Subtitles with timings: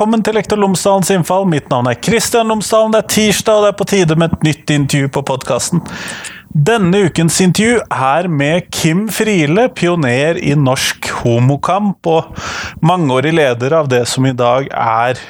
[0.00, 1.42] velkommen til Lektor Lomsdalens innfall.
[1.44, 2.94] Mitt navn er Kristian Lomsdalen.
[2.94, 5.82] Det er tirsdag, og det er på tide med et nytt intervju på podkasten.
[6.56, 12.32] Denne ukens intervju er med Kim Friele, pioner i norsk homokamp og
[12.80, 15.20] mangeårig leder av det som i dag er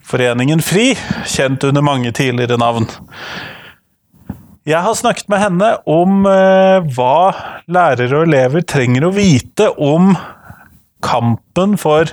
[0.00, 0.94] Foreningen FRI,
[1.28, 2.88] kjent under mange tidligere navn.
[4.64, 7.34] Jeg har snakket med henne om eh, hva
[7.68, 10.14] lærere og elever trenger å vite om
[11.04, 12.08] kampen for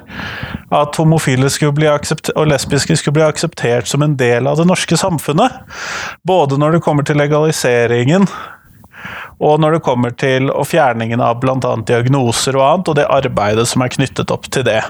[0.74, 5.64] at homofile og lesbiske skulle bli akseptert som en del av det norske samfunnet.
[6.28, 8.28] Både når det kommer til legaliseringen
[9.40, 11.76] og når det kommer til fjerningen av bl.a.
[11.86, 14.82] diagnoser og annet, og det arbeidet som er knyttet opp til det.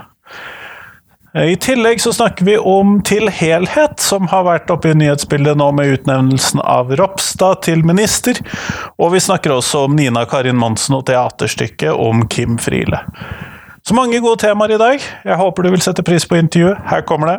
[1.37, 5.67] I tillegg så snakker vi om Til helhet, som har vært oppe i nyhetsbildet nå
[5.75, 8.39] med utnevnelsen av Ropstad til minister.
[8.97, 13.03] Og vi snakker også om Nina Karin Monsen og teaterstykket om Kim Friele.
[13.87, 14.99] Så mange gode temaer i dag.
[15.25, 16.75] Jeg håper du vil sette pris på intervjuet.
[16.89, 17.37] Her kommer det.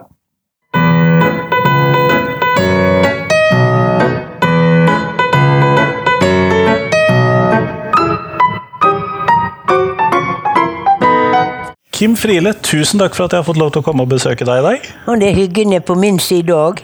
[11.93, 14.47] Kim Friele, tusen takk for at jeg har fått lov til å komme og besøke
[14.49, 14.91] deg i dag.
[15.11, 16.81] Og det er hyggelig på min side òg.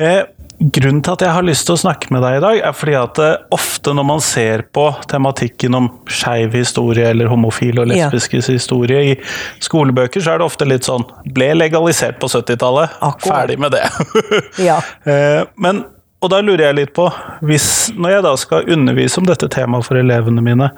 [0.00, 0.24] Eh,
[0.64, 2.94] Grunnen til at jeg har lyst til å snakke med deg i dag, er fordi
[2.96, 8.48] at eh, ofte når man ser på tematikken om skeiv historie eller homofile og lesbiskes
[8.48, 8.54] ja.
[8.56, 9.16] historie i
[9.64, 11.04] skolebøker, så er det ofte litt sånn
[11.36, 12.96] Ble legalisert på 70-tallet.
[13.26, 13.82] Ferdig med det.
[14.68, 14.78] ja.
[15.04, 15.82] Eh, men,
[16.24, 17.10] og da lurer jeg litt på,
[17.44, 17.68] hvis,
[17.98, 20.70] når jeg da skal undervise om dette temaet for elevene mine,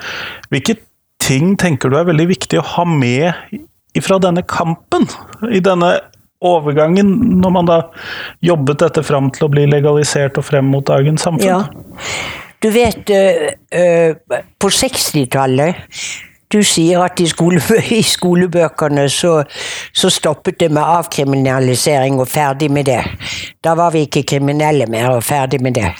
[0.51, 0.81] hvilke
[1.23, 3.31] ting tenker du er veldig viktig å ha med
[4.03, 5.07] fra denne kampen?
[5.47, 5.95] I denne
[6.45, 7.79] overgangen, når man da
[8.45, 11.47] jobbet dette fram til å bli legalisert og frem mot dagens samfunn?
[11.47, 11.63] Ja.
[12.65, 15.89] Du vet, uh, på 60-tallet
[16.53, 17.61] du sier at i, skole,
[17.99, 19.41] i skolebøkene så,
[19.93, 23.03] så, stoppet det med avkriminalisering og ferdig med det.
[23.65, 25.91] Da var vi ikke kriminelle mer og ferdig med det.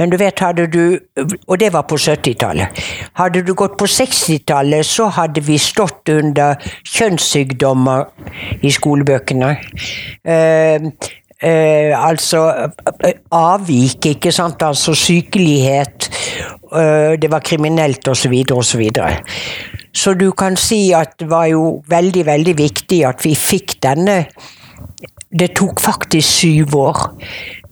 [0.00, 0.98] Men du vet, hadde du
[1.46, 2.78] Og det var på 70-tallet.
[3.18, 6.56] Hadde du gått på 60-tallet, så hadde vi stått under
[6.88, 8.04] kjønnssykdommer
[8.64, 9.50] i skolebøkene.
[10.24, 10.88] Uh,
[11.40, 14.62] Uh, altså uh, avvik, ikke sant.
[14.62, 16.10] Altså sykelighet.
[16.70, 18.32] Eh, det var kriminelt osv.
[18.52, 18.82] osv.
[19.92, 24.24] Så du kan si at det var jo veldig, veldig viktig at vi fikk denne
[25.30, 26.96] Det tok faktisk syv år.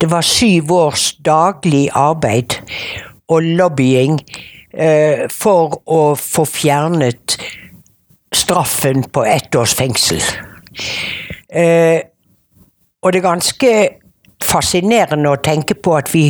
[0.00, 2.55] Det var syv års daglig arbeid
[3.29, 4.21] og lobbying
[4.71, 7.35] eh, for å få fjernet
[8.31, 10.23] straffen på ett års fengsel.
[11.50, 11.99] Eh,
[13.03, 13.73] og det er ganske
[14.45, 16.29] fascinerende å tenke på at vi,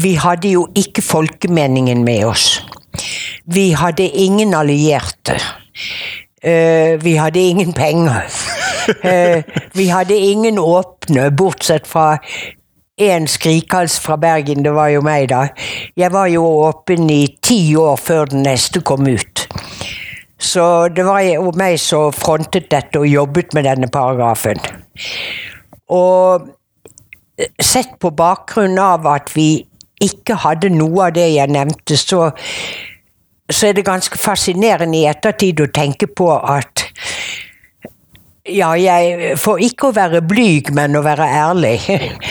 [0.00, 2.48] vi hadde jo ikke folkemeningen med oss.
[3.48, 5.38] Vi hadde ingen allierte.
[6.38, 8.28] Uh, vi hadde ingen penger.
[9.04, 9.42] Uh,
[9.78, 12.16] vi hadde ingen åpne, bortsett fra
[12.98, 15.46] én skrikhals fra Bergen, det var jo meg, da.
[15.96, 19.46] Jeg var jo åpen i ti år før den neste kom ut.
[20.38, 24.58] Så det var jo meg som frontet dette og jobbet med denne paragrafen.
[25.94, 26.48] Og
[27.62, 29.64] sett på bakgrunn av at vi
[30.02, 32.28] ikke hadde noe av det jeg nevnte, så
[33.50, 36.84] så er det ganske fascinerende i ettertid å tenke på at
[38.48, 41.82] ja, jeg For ikke å være blyg, men å være ærlig.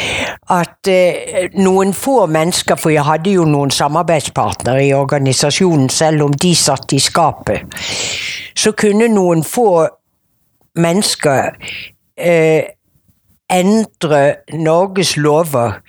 [0.59, 6.33] At eh, noen få mennesker, for jeg hadde jo noen samarbeidspartnere i organisasjonen, selv om
[6.33, 7.77] de satt i skapet,
[8.57, 9.69] så kunne noen få
[10.81, 11.53] mennesker
[12.17, 12.65] eh,
[13.53, 14.21] endre
[14.53, 15.79] Norges lover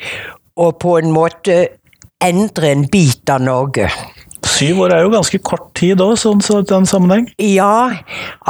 [0.58, 1.58] og på en måte
[2.24, 3.90] endre en bit av Norge.
[4.48, 7.28] Syv år er jo ganske kort tid òg, sånn så den sammenheng?
[7.42, 7.90] Ja,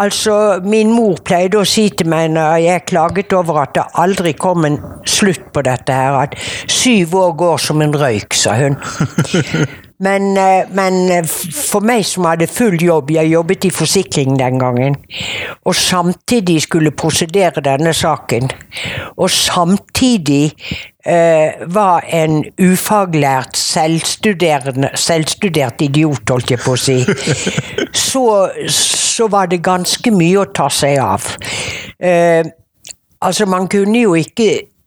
[0.00, 4.32] altså min mor pleide å si til meg når jeg klaget over at det aldri
[4.36, 6.38] kom en slutt på dette her, at
[6.70, 8.80] syv år går som en røyk, sa hun.
[10.00, 14.60] Men, eh, men, eh, for meg som hadde full jobb, jeg jobbet i forsikring den
[14.60, 14.94] gangen,
[15.66, 18.46] og samtidig skulle prosedere denne saken,
[19.16, 20.52] og samtidig
[21.04, 27.02] eh, var en ufaglært, selvstudert idiot, holdt jeg på å si,
[28.08, 28.24] så,
[28.70, 31.26] så, var det ganske mye å ta seg av.
[31.98, 32.46] Eh,
[33.18, 34.77] altså, man kunne jo ikke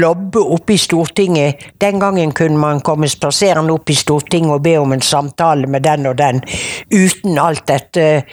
[0.00, 1.60] lobbe oppe i Stortinget.
[1.78, 5.84] Den gangen kunne man komme spaserende opp i Stortinget og be om en samtale med
[5.86, 6.40] den og den,
[6.90, 8.24] uten alt dette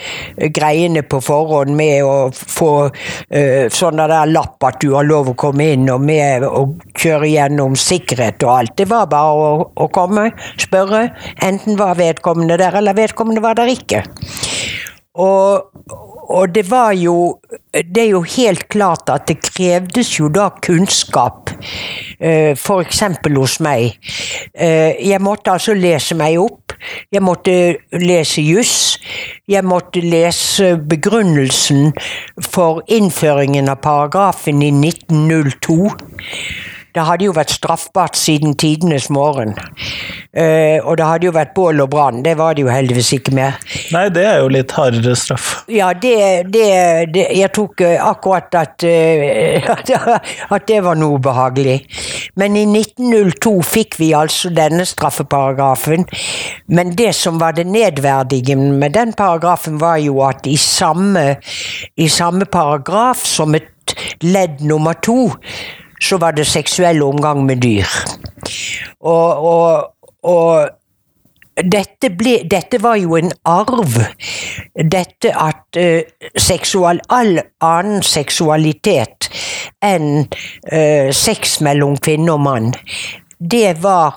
[0.58, 5.38] greiene på forhånd med å få uh, sånn der lapp at du har lov å
[5.38, 6.66] komme inn, og med å
[6.98, 8.76] kjøre gjennom sikkerhet og alt.
[8.80, 10.30] Det var bare å, å komme,
[10.62, 11.08] spørre.
[11.46, 14.04] Enten var vedkommende der, eller vedkommende var der ikke.
[15.18, 15.66] Og,
[16.27, 17.39] og det var jo
[17.71, 21.51] Det er jo helt klart at det krevdes jo da kunnskap,
[22.19, 23.01] eh, f.eks.
[23.35, 24.00] hos meg.
[24.53, 26.74] Eh, jeg måtte altså lese meg opp.
[27.12, 27.53] Jeg måtte
[27.91, 28.97] lese juss.
[29.47, 31.94] Jeg måtte lese begrunnelsen
[32.41, 35.91] for innføringen av paragrafen i 1902.
[36.98, 39.52] Det hadde jo vært straffbart siden tidenes morgen.
[40.34, 42.24] Uh, og det hadde jo vært bål og brann.
[42.26, 43.60] Det var det jo heldigvis ikke mer.
[43.94, 45.52] Nei, det er jo litt hardere straff.
[45.70, 46.66] Ja, det, det,
[47.14, 50.18] det Jeg tok eh, akkurat at, uh,
[50.58, 51.78] at det var noe behagelig.
[52.42, 56.10] Men i 1902 fikk vi altså denne straffeparagrafen.
[56.74, 61.36] Men det som var det nedverdigende med den paragrafen, var jo at i samme,
[61.94, 65.28] i samme paragraf, som et ledd nummer to,
[66.02, 67.88] så var det seksuell omgang med dyr.
[69.00, 70.70] Og, og, og
[71.58, 73.98] dette, ble, dette, var jo en arv.
[74.78, 79.30] Dette at uh, seksual, all annen seksualitet
[79.86, 82.76] enn uh, sex mellom kvinne og mann
[83.39, 84.13] det var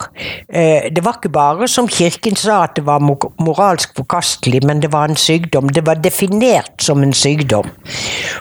[0.49, 4.91] eh, Det var ikke bare som kirken sa at det var moralsk forkastelig, men det
[4.93, 5.69] var en sykdom.
[5.69, 7.69] Det var definert som en sykdom.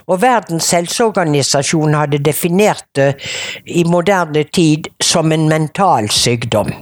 [0.06, 3.15] Og Verdens helseorganisasjon hadde definert det
[3.67, 6.73] i moderne tid som en mental sykdom.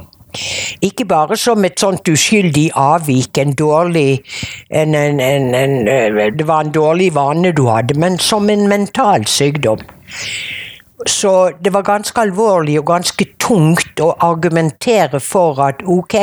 [0.83, 4.21] Ikke bare som et sånt uskyldig avvik, en dårlig
[4.71, 5.21] en, en,
[5.55, 5.77] en,
[6.39, 9.81] Det var en dårlig vane du hadde, men som en mental sykdom.
[11.07, 16.17] Så det var ganske alvorlig og ganske tungt å argumentere for at ok,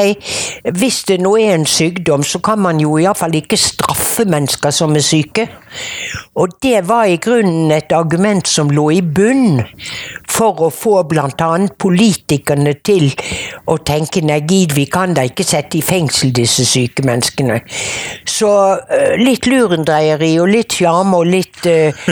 [0.77, 4.95] hvis det nå er en sykdom, så kan man jo iallfall ikke straffe mennesker som
[4.95, 5.48] er syke.
[6.39, 9.62] Og det var i grunnen et argument som lå i bunn
[10.31, 11.50] for å få bl.a.
[11.80, 13.07] politikerne til
[13.72, 17.62] å tenke nei, gid, vi kan da ikke sette i fengsel disse syke menneskene.
[18.27, 22.06] Så uh, litt lurendreieri og litt sjarm og litt uh,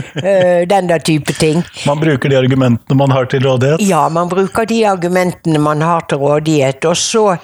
[0.74, 1.64] den der type ting.
[1.88, 3.84] Man bruker de argumentene man har til rådighet?
[3.84, 6.86] Ja, man bruker de argumentene man har til rådighet.
[6.86, 7.36] Og så,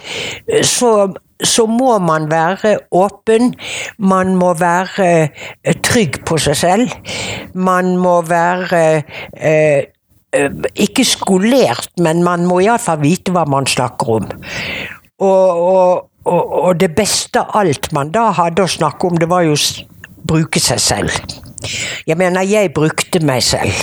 [0.63, 3.53] så så må man være åpen.
[3.97, 5.29] Man må være
[5.88, 6.89] trygg på seg selv.
[7.56, 9.03] Man må være
[9.39, 9.88] eh,
[10.31, 14.27] Eh, ikke skolert, men man må iallfall vite hva man snakker om.
[15.25, 19.47] Og, og, og, det beste av alt man da hadde å snakke om, det var
[19.47, 19.57] jo
[20.29, 21.17] bruke seg selv.
[22.06, 23.73] Jeg mener, jeg brukte meg selv.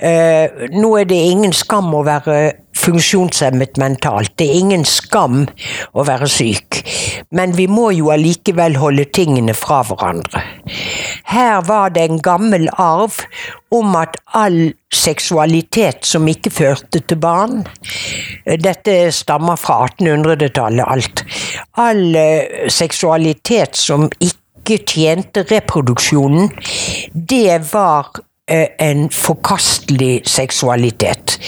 [0.00, 2.38] Eh, nå er det ingen skam å være
[2.84, 4.34] funksjonshemmet mentalt.
[4.38, 5.44] Det er ingen skam
[5.94, 6.82] å være syk.
[7.34, 10.42] Men vi må jo allikevel holde tingene fra hverandre.
[11.30, 13.22] Her var det en gammel arv
[13.74, 17.64] om at all seksualitet som ikke førte til barn
[18.44, 21.24] Dette stammer fra 1800-tallet, alt.
[21.80, 26.52] All eh, seksualitet som ikke tjente reproduksjonen,
[27.14, 28.12] det var
[28.46, 31.38] eh, en forkastelig seksualitet.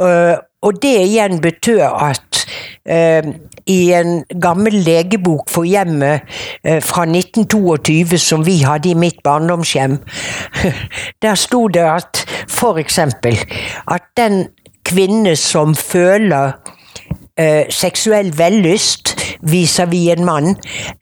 [0.00, 2.40] Eh, og det igjen betød at
[2.88, 3.26] eh,
[3.66, 6.24] i en gammel legebok for hjemmet
[6.64, 9.98] eh, fra 1922 som vi hadde i mitt barndomshjem,
[11.22, 13.36] der sto det at for eksempel
[13.88, 14.46] at den
[14.84, 16.56] kvinne som føler
[17.72, 19.14] seksuell vellyst
[19.48, 20.48] vis-à-vis en mann,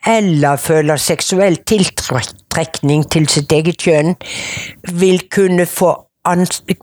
[0.07, 4.15] eller føler seksuell tiltrekning til sitt eget kjønn,
[5.01, 5.97] vil kunne få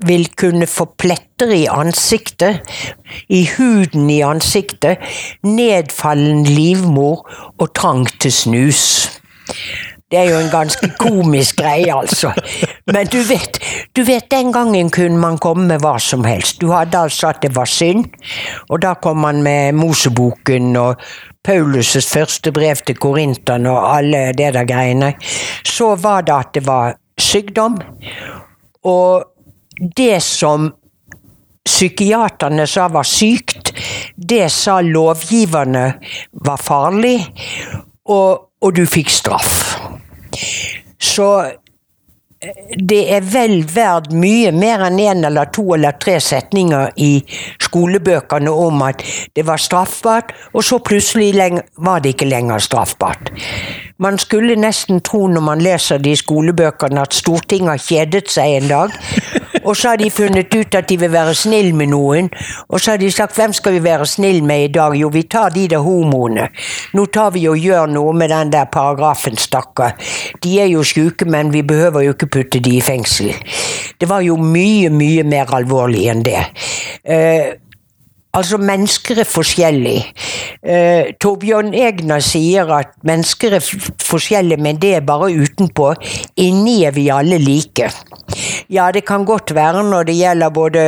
[0.05, 2.61] vil kunne få pletter i ansiktet,
[3.29, 4.97] i huden i ansiktet,
[5.43, 7.25] nedfallen livmor
[7.59, 8.81] og trang til snus.
[10.11, 12.29] Det er jo en ganske komisk greie, altså.
[12.93, 13.57] Men du vet,
[13.97, 16.59] du vet, den gangen kunne man komme med hva som helst.
[16.61, 18.05] Du hadde altså at det var synd,
[18.69, 21.01] og da kom man med Moseboken og
[21.47, 25.13] Paulus' første brev til korinterne og alle det der greiene.
[25.65, 27.81] Så var det at det var sykdom,
[28.83, 29.34] og
[29.79, 30.69] det som
[31.65, 33.73] psykiaterne sa var sykt,
[34.15, 35.85] det sa lovgiverne
[36.45, 37.17] var farlig,
[38.05, 39.55] og, og du fikk straff.
[41.01, 41.29] Så
[42.89, 47.11] det er vel verdt mye mer enn én en eller to eller tre setninger i
[47.63, 49.03] skolebøkene om at
[49.35, 53.31] det var straffbart, og så plutselig var det ikke lenger straffbart.
[53.97, 58.67] Man skulle nesten tro når man leser de skolebøkene at Stortinget har kjedet seg en
[58.67, 58.97] dag,
[59.63, 62.27] og så har de funnet ut at de vil være snill med noen,
[62.67, 64.97] og så har de sagt hvem skal vi være snill med i dag?
[64.99, 66.49] Jo, vi tar de der homoene.
[66.93, 69.95] Nå tar vi og gjør noe med den der paragrafen, stakkar.
[70.43, 73.31] De er jo sjuke, men vi behøver jo ikke putte de i fengsel.
[73.99, 76.41] Det var jo mye, mye mer alvorlig enn det.
[77.07, 77.55] Uh,
[78.35, 80.03] Altså, mennesker er forskjellige.
[80.65, 83.63] Uh, Torbjørn Egner sier at mennesker er
[84.03, 85.93] forskjellige, men det er bare utenpå.
[86.41, 87.89] Inni er vi alle like.
[88.69, 90.83] Ja, det kan godt være når det gjelder både,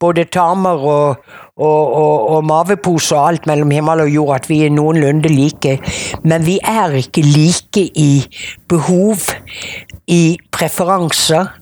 [0.00, 1.16] både tarmer og,
[1.56, 5.78] og, og, og mavepose og alt mellom himmel og jord, at vi er noenlunde like.
[6.24, 8.24] Men vi er ikke like i
[8.68, 9.28] behov,
[10.06, 11.52] i preferanser,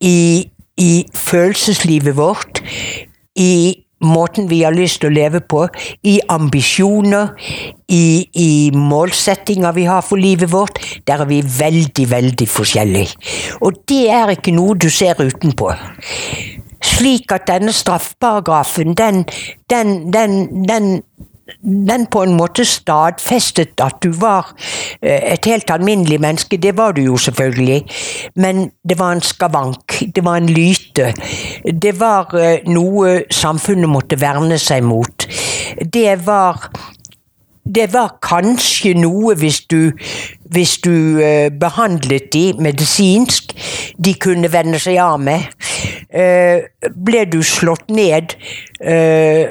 [0.00, 2.62] i, i følelseslivet vårt,
[3.36, 5.66] i måten vi har lyst til å leve på,
[6.06, 7.34] i ambisjoner,
[7.88, 10.80] i, i målsettinger vi har for livet vårt.
[11.06, 13.32] Der er vi veldig, veldig forskjellige.
[13.60, 15.72] Og det er ikke noe du ser utenpå.
[16.80, 19.24] Slik at denne straffparagrafen, den,
[19.68, 20.92] den, den, den
[21.62, 24.52] den på en måte stadfestet at du var
[25.02, 26.56] eh, et helt alminnelig menneske.
[26.56, 27.84] Det var du jo selvfølgelig,
[28.36, 30.00] men det var en skavank.
[30.14, 31.12] Det var en lyte.
[31.82, 35.28] Det var eh, noe samfunnet måtte verne seg mot.
[35.92, 36.70] Det var
[37.74, 39.92] det var kanskje noe hvis du,
[40.50, 43.54] hvis du uh, behandlet de medisinsk,
[44.04, 45.44] de kunne vende seg av med.
[46.10, 48.32] Uh, ble du slått ned
[48.82, 49.46] uh,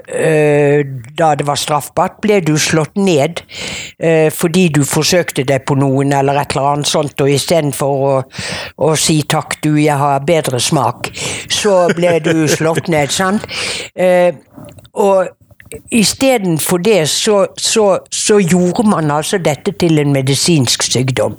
[1.15, 2.17] da det var straffbart?
[2.23, 3.43] Ble du slått ned
[4.31, 8.11] fordi du forsøkte deg på noen eller et eller annet sånt, og istedenfor å,
[8.87, 11.09] å si takk, du, jeg har bedre smak,
[11.51, 13.43] så ble du slått ned, sant?
[14.95, 15.27] og
[15.91, 21.35] Istedenfor det så, så, så, gjorde man altså dette til en medisinsk sykdom.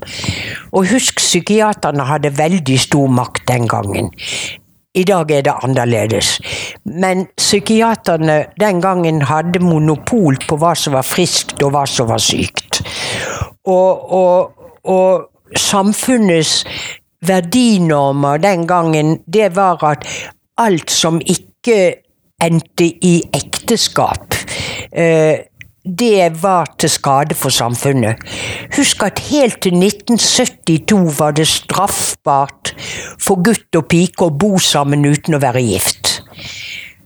[0.71, 4.13] Og husk, psykiaterne hadde veldig stor makt den gangen.
[4.95, 6.41] I dag er det annerledes.
[6.85, 12.23] Men psykiaterne den gangen hadde monopol på hva som var friskt og hva som var
[12.23, 12.81] sykt.
[13.71, 14.51] Og, og,
[14.83, 16.65] og samfunnets
[17.27, 20.07] verdinormer den gangen, det var at
[20.59, 21.79] alt som ikke
[22.43, 24.35] endte i ekteskap.
[25.85, 28.21] Det var til skade for samfunnet.
[28.77, 32.75] Husk at helt til 1972 var det straffbart
[33.17, 36.21] for gutt og pike å bo sammen uten å være gift.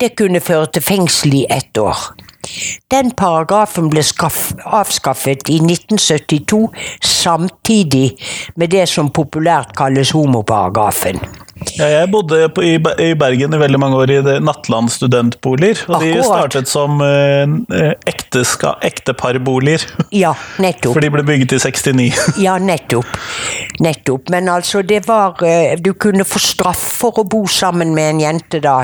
[0.01, 2.03] Det kunne føre til fengsel i ett år.
[2.91, 6.67] Den paragrafen ble avskaffet i 1972,
[7.01, 8.17] samtidig
[8.57, 11.23] med det som populært kalles homoparagrafen.
[11.79, 15.85] Ja, jeg bodde på, i, i, Bergen i veldig mange år i Nattland studentboliger.
[15.87, 16.17] Og Akkurat.
[16.17, 19.87] de startet som eh, ekteska, ekteparboliger.
[20.25, 20.95] Ja, nettopp.
[20.95, 22.19] For de ble bygget i 69.
[22.47, 23.07] ja, nettopp.
[23.83, 24.31] Nettopp.
[24.35, 28.23] Men altså, det var uh, Du kunne få straff for å bo sammen med en
[28.23, 28.77] jente da.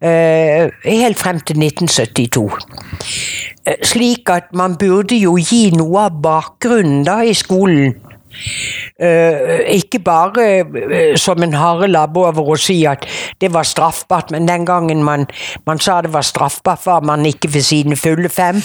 [0.00, 2.48] Uh, helt frem til 1972.
[3.84, 7.96] Slik at man burde jo gi noe av bakgrunnen da i skolen
[8.98, 13.04] ikke bare uh, som en harelabb over å si at
[13.42, 15.26] det var straffbart, men den gangen man,
[15.66, 18.60] man, sa det var straffbart, var man ikke ved sine fulle fem.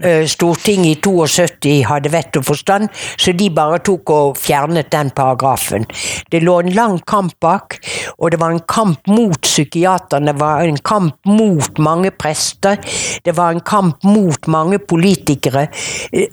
[0.00, 2.90] Uh, Stortinget i 72 hadde vett og forstand,
[3.20, 5.86] så de bare tok og fjernet den paragrafen.
[6.30, 7.78] Det lå en lang kamp bak,
[8.18, 12.80] og det var en kamp mot psykiaterne, det var en kamp mot mange prester,
[13.24, 15.68] det var en kamp mot mange politikere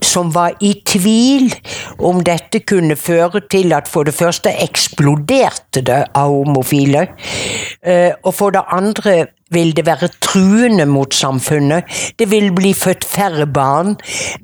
[0.03, 1.51] som var i tvil
[2.05, 7.07] om dette kunne føre til at for det første eksploderte det av homofile,
[7.81, 11.87] eh, og for det andre vil det være truende mot samfunnet.
[12.19, 13.95] Det vil bli født færre barn.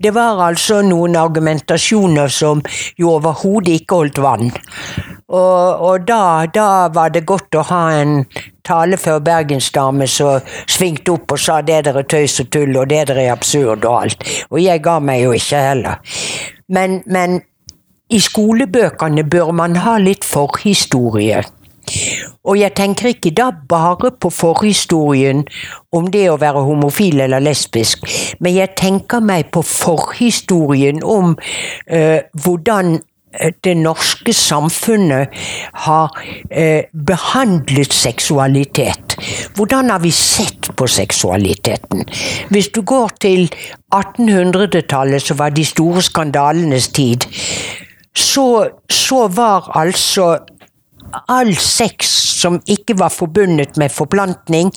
[0.04, 2.64] Det var altså noen argumentasjoner som
[3.00, 4.52] jo overhodet ikke holdt vann.
[5.28, 8.22] Og, og da, da, var det godt å ha en
[8.64, 13.08] tale før bergensdame som svingte opp og sa det dere tøys og tull, og det
[13.10, 14.28] dere er absurd og alt.
[14.52, 16.22] Og jeg ga meg jo ikke heller.
[16.74, 17.42] Men, men
[18.10, 21.44] i skolebøkene bør man ha litt forhistorie.
[22.44, 25.44] Og jeg tenker ikke da bare på forhistorien
[25.96, 28.06] om det å være homofil eller lesbisk,
[28.40, 31.36] men jeg tenker meg på forhistorien om
[31.88, 35.36] eh, hvordan eh, det norske samfunnet
[35.86, 36.16] har
[36.50, 39.18] eh, behandlet seksualitet.
[39.56, 42.08] Hvordan har vi sett på seksualiteten?
[42.50, 43.50] Hvis du går til
[43.94, 47.28] 1800-tallet, så var de store skandalenes tid
[48.18, 50.38] så, så var altså
[51.30, 52.10] all sex
[52.44, 54.72] som ikke var forbundet med forplantning,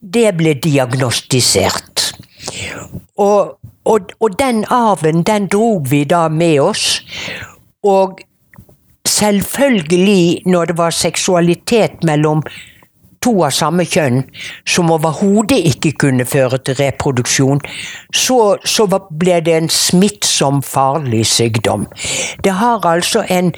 [0.00, 2.12] det ble diagnostisert.
[3.18, 7.02] Og, og, og den arven, den drog vi da med oss.
[7.84, 8.20] Og
[9.08, 12.42] selvfølgelig, når det var seksualitet mellom
[13.24, 14.22] to av samme kjønn
[14.68, 17.62] som overhodet ikke kunne føre til reproduksjon,
[18.14, 21.88] så, så, ble det en smittsom, farlig sykdom.
[22.44, 23.52] Det har altså en,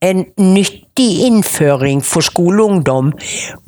[0.00, 3.12] en nyttig innføring for skoleungdom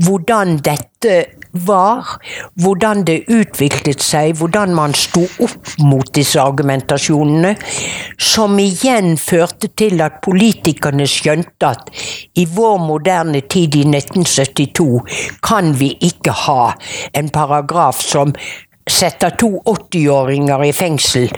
[0.02, 1.18] hvordan dette
[1.52, 2.16] var
[2.62, 7.54] hvordan det utviklet seg, hvordan man sto opp mot disse argumentasjonene,
[8.18, 11.92] som igjen førte til at politikerne skjønte at
[12.38, 14.88] i vår moderne tid, i 1972,
[15.44, 16.73] kan vi ikke ha
[17.16, 18.35] en paragraf som
[18.90, 21.28] setter to 80-åringer i fengsel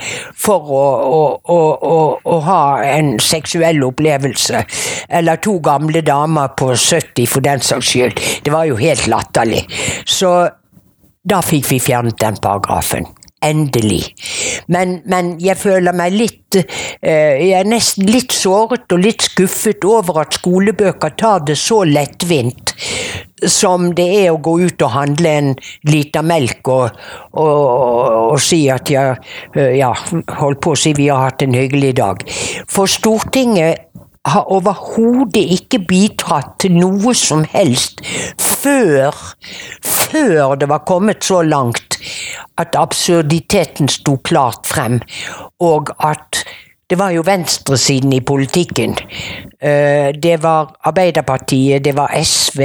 [0.45, 4.65] for å, å, å, å, ha en seksuell opplevelse.
[5.09, 8.23] Eller to gamle damer på 70 for den saks skyld.
[8.45, 9.65] Det var jo helt latterlig.
[10.07, 10.33] Så
[11.25, 13.07] da fikk vi fjernet den paragrafen.
[13.45, 14.03] Endelig.
[14.73, 19.85] Men, men jeg føler meg litt eh, Jeg er nesten litt såret og litt skuffet
[19.85, 22.75] over at skolebøker tar det så lettvint
[23.51, 25.51] som det er å gå ut og handle en
[25.91, 27.01] liter melk og,
[27.41, 27.65] og,
[28.33, 29.19] og si at jeg
[29.55, 29.93] eh, ja,
[30.39, 32.25] holdt på å si vi har hatt en hyggelig dag.
[32.71, 33.91] For Stortinget
[34.25, 38.01] har overhodet ikke bidratt til noe som helst
[38.41, 39.13] før,
[39.85, 41.99] før det var kommet så langt
[42.61, 45.01] at absurditeten sto klart frem,
[45.61, 46.45] og at
[46.91, 48.97] det var jo venstresiden i politikken.
[49.61, 52.61] Eh, det var Arbeiderpartiet, det var SV,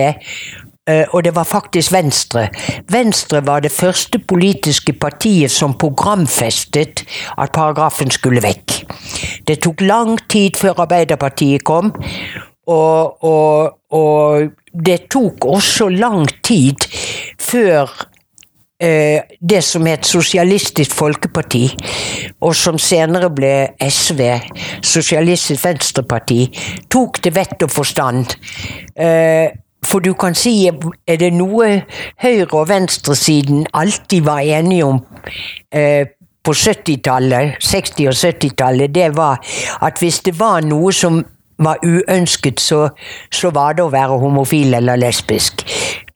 [1.13, 2.47] og det var faktisk Venstre.
[2.91, 7.03] Venstre var det første politiske partiet som programfestet
[7.37, 8.79] at paragrafen skulle vekk.
[9.47, 11.91] Det tok lang tid før Arbeiderpartiet kom,
[12.69, 16.85] og, og, og det tok også lang tid
[17.41, 17.89] før
[18.81, 21.63] eh, det som het Sosialistisk Folkeparti,
[22.45, 24.21] og som senere ble SV,
[24.85, 26.43] Sosialistisk Venstreparti,
[26.91, 28.37] tok til vett og forstand.
[28.95, 29.49] Eh,
[29.85, 31.81] for du kan si, er det noe
[32.21, 35.01] høyre- og venstresiden alltid var enige om
[35.71, 36.05] eh,
[36.43, 39.39] på 70-tallet, 60- og 70-tallet, det var
[39.81, 41.23] at hvis det var noe som
[41.59, 42.87] var uønsket, så,
[43.31, 45.65] så var det å være homofil eller lesbisk.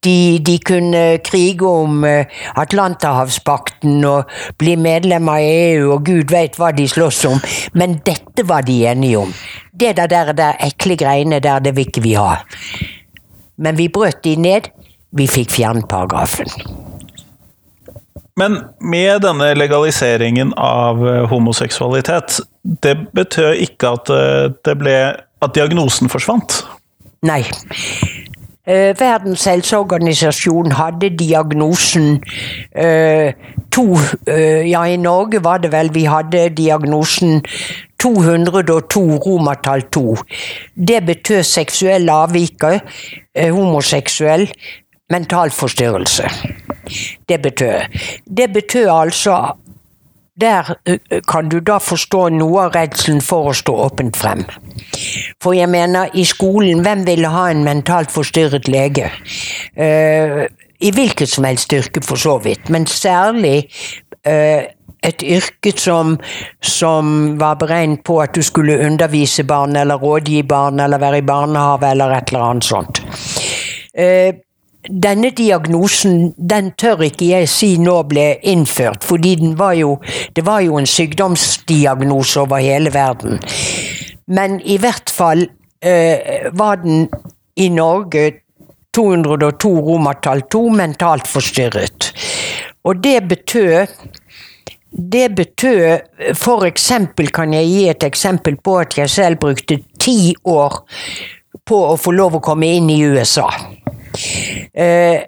[0.03, 6.59] De, de, kunne krige om eh, Atlanterhavspakten og bli medlem av EU, og gud veit
[6.59, 7.39] hva de slåss om,
[7.79, 9.31] men dette var de enige om.
[9.71, 12.35] Det der, der, der ekle greiene der, det vil ikke vi ha.
[13.57, 14.71] Men vi brøt de ned.
[15.13, 16.49] Vi fikk fjernet paragrafen.
[18.39, 22.39] Men med denne legaliseringen av eh, homoseksualitet,
[22.81, 24.95] det betød ikke at eh, det ble
[25.43, 26.63] at diagnosen forsvant?
[27.23, 27.43] Nei.
[28.63, 32.21] Eh, Verdens helseorganisasjon hadde diagnosen
[32.71, 33.33] eh,
[33.75, 37.41] to eh, Ja, i Norge var det vel vi hadde diagnosen
[37.99, 40.15] 202 romertall 2.
[40.75, 42.79] Det betød seksuell avviker,
[43.55, 44.47] homoseksuell,
[45.11, 46.27] mental forstyrrelse.
[47.29, 47.99] Det betød.
[48.27, 49.37] Det betød altså
[50.41, 54.43] der eh, kan du da forstå noe av redselen for å stå åpent frem.
[55.43, 59.11] For jeg mener, i skolen, hvem ville ha en mentalt forstyrret lege?
[59.77, 60.45] Uh,
[60.83, 63.67] I hvilket som helst yrke, for så vidt, men særlig
[64.27, 64.63] uh,
[65.03, 66.15] et yrke som,
[66.63, 71.27] som, var beregnet på at du skulle undervise barn, eller rådgi barn, eller være i
[71.27, 73.03] barnehage, eller et eller annet sånt.
[73.93, 74.33] Eh,
[74.89, 79.97] denne diagnosen den tør ikke jeg si nå ble innført, fordi var jo,
[80.35, 83.39] det var jo en sykdomsdiagnose over hele verden.
[84.27, 85.45] Men i hvert fall
[85.83, 87.07] eh, var den
[87.55, 88.31] i Norge
[88.93, 92.11] 202 romertall 2 mentalt forstyrret.
[92.83, 93.87] Og det betød
[94.93, 100.35] det betød For eksempel kan jeg gi et eksempel på at jeg selv brukte ti
[100.45, 100.83] år
[101.65, 103.47] på å få lov å komme inn i USA.
[104.73, 105.21] Eh,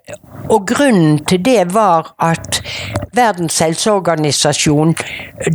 [0.49, 2.61] og grunnen til det var at
[3.15, 4.95] Verdens helseorganisasjon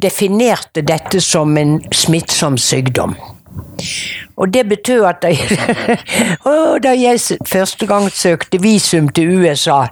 [0.03, 3.15] definerte dette som en smittsom sykdom.
[4.37, 5.59] Og det betød at jeg,
[6.85, 9.87] da jeg første gang søkte visum til USA,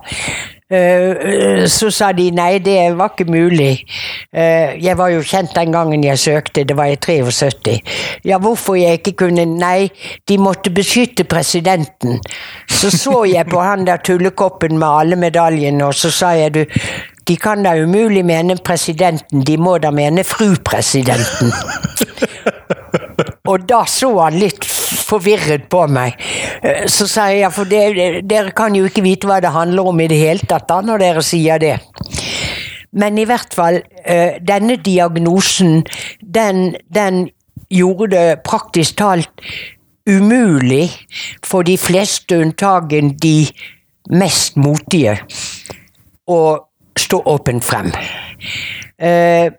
[0.69, 3.87] så sa de nei, det var ikke mulig.
[4.33, 7.79] Eh, jeg var jo kjent den gangen jeg søkte, det var i 73.
[8.29, 9.89] Ja, hvorfor jeg ikke kunne Nei,
[10.29, 12.21] de måtte beskytte presidenten.
[12.69, 16.65] Så så jeg på han der tullekoppen med alle medaljene, og så sa jeg du,
[17.29, 21.53] de kan da umulig mene presidenten, de må da mene fru presidenten.
[23.49, 24.65] Og da så han litt
[24.97, 26.19] forvirret på meg.
[26.63, 29.91] Eh, så sa jeg ja, for dere, dere kan jo ikke vite hva det handler
[29.91, 31.77] om i det hele tatt da, når dere sier det.
[32.99, 35.83] Men i hvert fall, eh, denne diagnosen,
[36.21, 37.29] den, den
[37.69, 39.45] gjorde det praktisk talt
[40.09, 40.89] umulig
[41.45, 43.47] for de fleste, unntagen de
[44.09, 45.19] mest motige,
[46.29, 46.41] å
[46.99, 47.93] stå åpent frem.
[48.99, 49.53] Eh,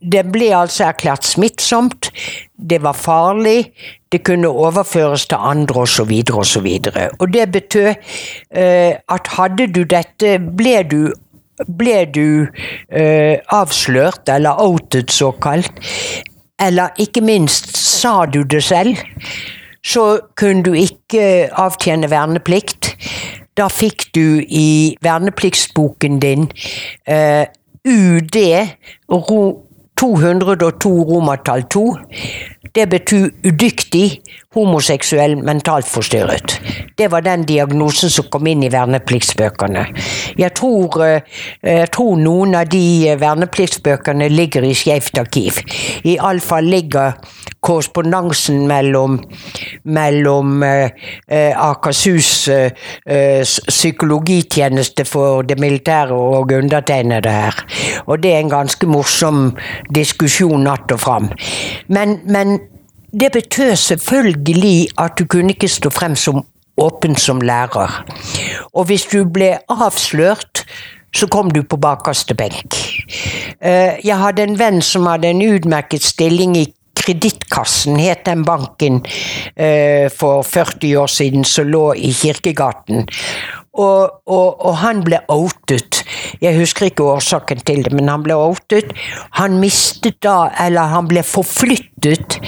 [0.00, 2.10] det ble altså erklært smittsomt.
[2.56, 3.72] det var farlig,
[4.12, 6.12] det kunne overføres til andre osv.
[6.32, 6.66] osv.
[6.66, 7.94] Og og det betød
[8.50, 11.12] eh, at hadde du dette, ble du
[11.68, 12.46] ble du
[12.90, 15.72] eh, avslørt, eller outet såkalt,
[16.60, 18.96] eller ikke minst sa du det selv,
[19.84, 22.94] så kunne du ikke avtjene verneplikt.
[23.54, 26.48] Da fikk du i vernepliktsboken din
[27.06, 27.46] eh,
[27.84, 28.36] UD
[29.12, 29.63] ro,
[29.96, 31.84] 202 romertall 2.
[32.74, 34.20] Det betyr udyktig,
[34.54, 36.56] homoseksuell, mentalt forstyrret.
[36.98, 39.84] Det var den diagnosen som kom inn i vernepliktsbøkene.
[40.38, 41.20] Jeg tror, eh,
[41.62, 45.62] jeg tror noen av de vernepliktsbøkene ligger i Skeivt arkiv.
[46.02, 47.14] Iallfall ligger
[47.64, 49.18] korrespondansen mellom,
[49.84, 50.90] mellom eh,
[51.28, 52.70] eh Akershus eh,
[53.68, 57.64] psykologitjeneste for det militære og undertegnede her.
[58.06, 59.56] Og det er en ganske morsom
[59.94, 61.30] diskusjon natt og fram.
[61.88, 62.58] Men, men
[63.20, 66.44] det betød selvfølgelig at du kunne ikke stå frem som
[66.76, 68.04] åpen som lærer.
[68.74, 70.64] Og hvis du ble avslørt,
[71.14, 72.74] så kom du på bakerste benk.
[74.04, 76.66] Jeg hadde en venn som hadde en utmerket stilling i
[77.04, 79.02] Kredittkassen, het den banken
[79.54, 83.04] eh, for 40 år siden, som lå i Kirkegaten.
[83.74, 86.04] Og, og, og, han ble outet.
[86.42, 88.92] Jeg husker ikke årsaken til det, men han ble outet.
[89.40, 92.38] Han mistet da, eller han ble forflyttet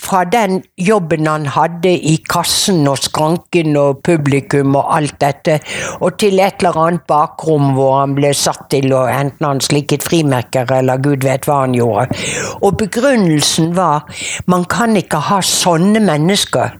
[0.00, 5.58] fra den jobben han hadde i kassen og skranken og publikum og alt dette,
[6.00, 10.06] og til et eller annet bakrom hvor han ble satt til å enten han slikket
[10.06, 12.16] frimerker eller gud vet hva han gjorde.
[12.62, 14.06] Og begrunnelsen var
[14.50, 16.78] man kan ikke ha sånne mennesker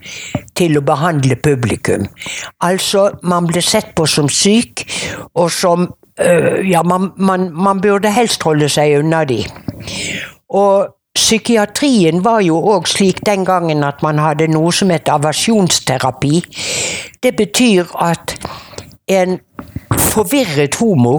[0.60, 2.06] til å behandle publikum.
[2.64, 4.84] Altså, man ble sett på som syk,
[5.34, 5.88] og som
[6.20, 9.44] øh, Ja, man, man, man, burde helst holde seg unna de.
[10.50, 16.42] Og psykiatrien var jo òg slik den gangen at man hadde noe som het aversjonsterapi.
[17.22, 18.36] Det betyr at
[19.10, 19.38] en
[19.98, 21.18] forvirret homo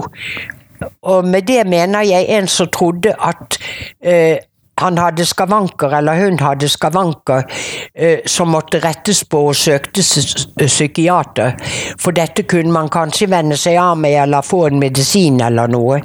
[1.02, 3.58] og med det mener jeg en som trodde at
[4.04, 4.36] øh,
[4.82, 7.44] han hadde skavanker, eller hun hadde skavanker,
[7.94, 10.02] eh, som måtte rettes på og søkte
[10.66, 11.56] psykiater.
[12.00, 16.00] For dette kunne man kanskje venne seg av med eller få en medisin eller noe.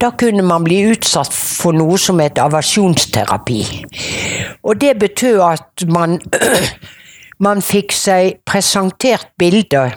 [0.00, 3.62] Da kunne man bli utsatt for noe som het avasjonsterapi.
[4.62, 6.18] Og det betød at man,
[7.46, 9.94] man fikk seg presentert bilder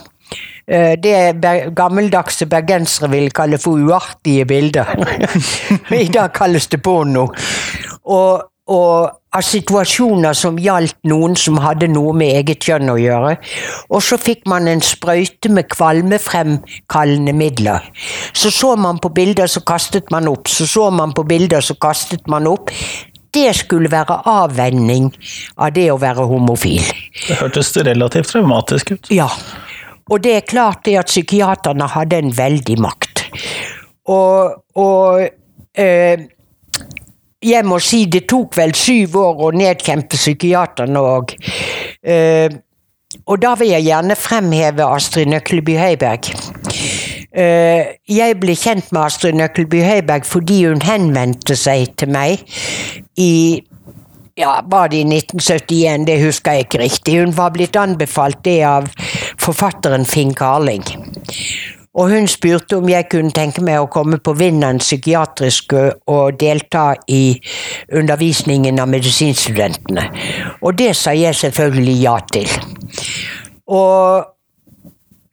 [0.67, 4.95] Eh, det gammeldagse bergensere ville kalle for uartige bilder.
[5.93, 7.27] I dag kalles det porno.
[8.05, 13.35] Og, og av situasjoner som gjaldt noen som hadde noe med eget kjønn å gjøre.
[13.91, 17.89] Og så fikk man en sprøyte med kvalmefremkallende midler.
[18.33, 20.47] Så så man på bilder, så kastet man opp.
[20.51, 22.71] Så så man på bilder, så kastet man opp.
[23.35, 25.09] Det skulle være avvenning
[25.59, 26.85] av det å være homofil.
[27.27, 29.11] Det hørtes relativt traumatisk ut.
[29.11, 29.27] Ja.
[30.05, 33.25] Og det er klart det at psykiaterne hadde en veldig makt.
[34.13, 36.25] Og, og øh,
[37.45, 41.35] jeg må si det tok vel syv år å nedkjempe psykiaterne òg.
[42.05, 42.49] Uh,
[43.25, 46.31] og da vil jeg gjerne fremheve Astrid Nøkleby Høiberg.
[47.35, 52.43] Uh, jeg ble kjent med Astrid Nøkleby Høiberg fordi hun henvendte seg til meg
[53.19, 53.63] i
[54.35, 56.05] ja, var det i 1971?
[56.09, 57.19] Det husker jeg ikke riktig.
[57.21, 58.89] Hun var blitt anbefalt det av
[59.39, 60.83] forfatteren Finn Carling.
[61.95, 66.89] Og hun spurte om jeg kunne tenke meg å komme på Vinneren psykiatriske og delta
[67.07, 67.37] i
[67.95, 70.07] undervisningen av medisinstudentene.
[70.61, 72.55] Og det sa jeg selvfølgelig ja til.
[73.71, 74.31] Og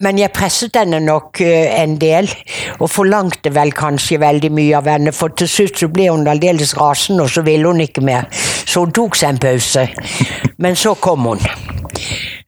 [0.03, 2.27] men jeg presset henne nok en del,
[2.83, 6.75] og forlangte vel kanskje veldig mye av henne, for til slutt så ble hun aldeles
[6.75, 8.27] rasende, og så ville hun ikke mer.
[8.33, 9.87] Så hun tok seg en pause.
[10.59, 11.47] Men så kom hun.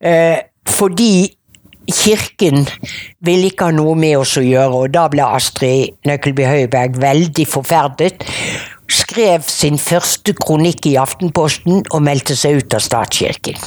[0.02, 1.28] Eh, fordi
[1.90, 2.64] Kirken
[3.24, 7.46] ville ikke ha noe med oss å gjøre, og da ble Astrid Nøkkelby Høiberg veldig
[7.50, 8.24] forferdet.
[8.90, 13.60] Skrev sin første kronikk i Aftenposten og meldte seg ut av statskirken.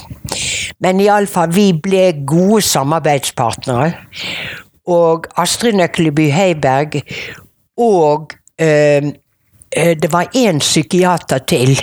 [0.84, 3.94] Men iallfall, vi ble gode samarbeidspartnere.
[4.88, 7.02] Og Astrid Nøkkelby Heiberg
[7.78, 9.14] og øh,
[9.76, 11.76] det var én psykiater til.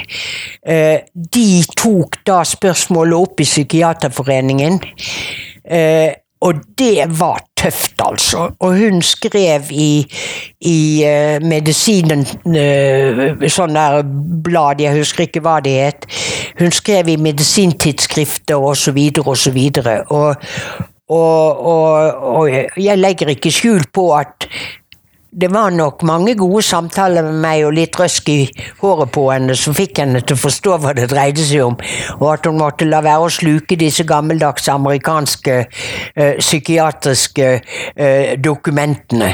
[0.66, 0.98] Eh,
[1.34, 4.80] de tok da spørsmålet opp i Psykiaterforeningen.
[6.44, 8.50] Og det var tøft, altså.
[8.60, 10.04] Og hun skrev i,
[10.60, 14.02] i uh, medisinen uh, Sånn der
[14.44, 16.08] blad, jeg husker ikke hva det het.
[16.60, 18.92] Hun skrev i medisintidsskrifter så
[19.54, 20.02] videre.
[20.12, 20.36] Og,
[21.08, 24.48] og, og, og jeg legger ikke skjul på at
[25.40, 28.38] det var nok mange gode samtaler med meg og litt røsk i
[28.80, 31.76] håret på henne som fikk henne til å forstå hva det dreide seg om,
[32.20, 39.32] og at hun måtte la være å sluke disse gammeldagse amerikanske eh, psykiatriske eh, dokumentene.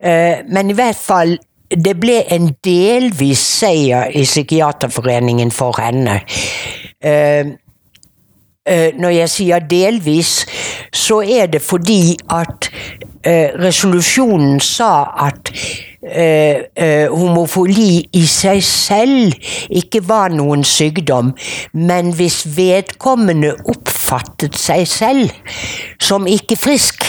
[0.00, 1.36] Eh, men i hvert fall
[1.72, 6.18] det ble en delvis seier i Psykiaterforeningen for henne.
[7.00, 7.52] Eh,
[8.66, 10.34] eh, når jeg sier delvis,
[10.92, 12.68] så er det fordi at
[13.24, 14.92] eh, resolusjonen sa
[15.26, 15.50] at
[16.02, 19.34] eh, eh, homofili i seg selv
[19.70, 21.32] ikke var noen sykdom,
[21.72, 25.32] men hvis vedkommende oppfattet seg selv
[26.02, 27.06] som ikke frisk,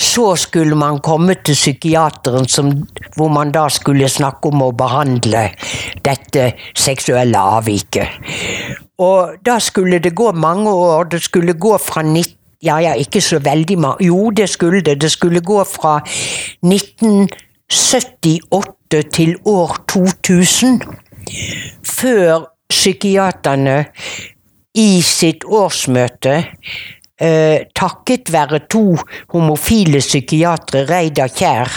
[0.00, 2.70] så skulle man komme til psykiateren, som,
[3.16, 5.50] hvor man da skulle snakke om å behandle
[6.06, 8.08] dette seksuelle avviket.
[9.00, 11.04] Og da skulle det gå mange år.
[11.12, 15.00] Det skulle gå fra 19 ja, ja, ikke så veldig mange Jo, det skulle det.
[15.00, 16.00] Det skulle gå fra
[16.62, 20.82] 1978 til år 2000.
[21.86, 23.84] Før psykiaterne
[24.78, 26.44] i sitt årsmøte
[27.20, 28.96] eh, takket være to
[29.32, 31.68] homofile psykiatere, Reidar Kjær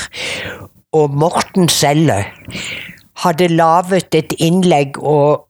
[0.93, 2.25] og Morten Selle,
[3.23, 5.47] hadde laget et innlegg og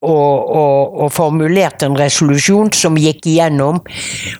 [0.00, 3.80] og, og, og formulerte en resolusjon som gikk igjennom,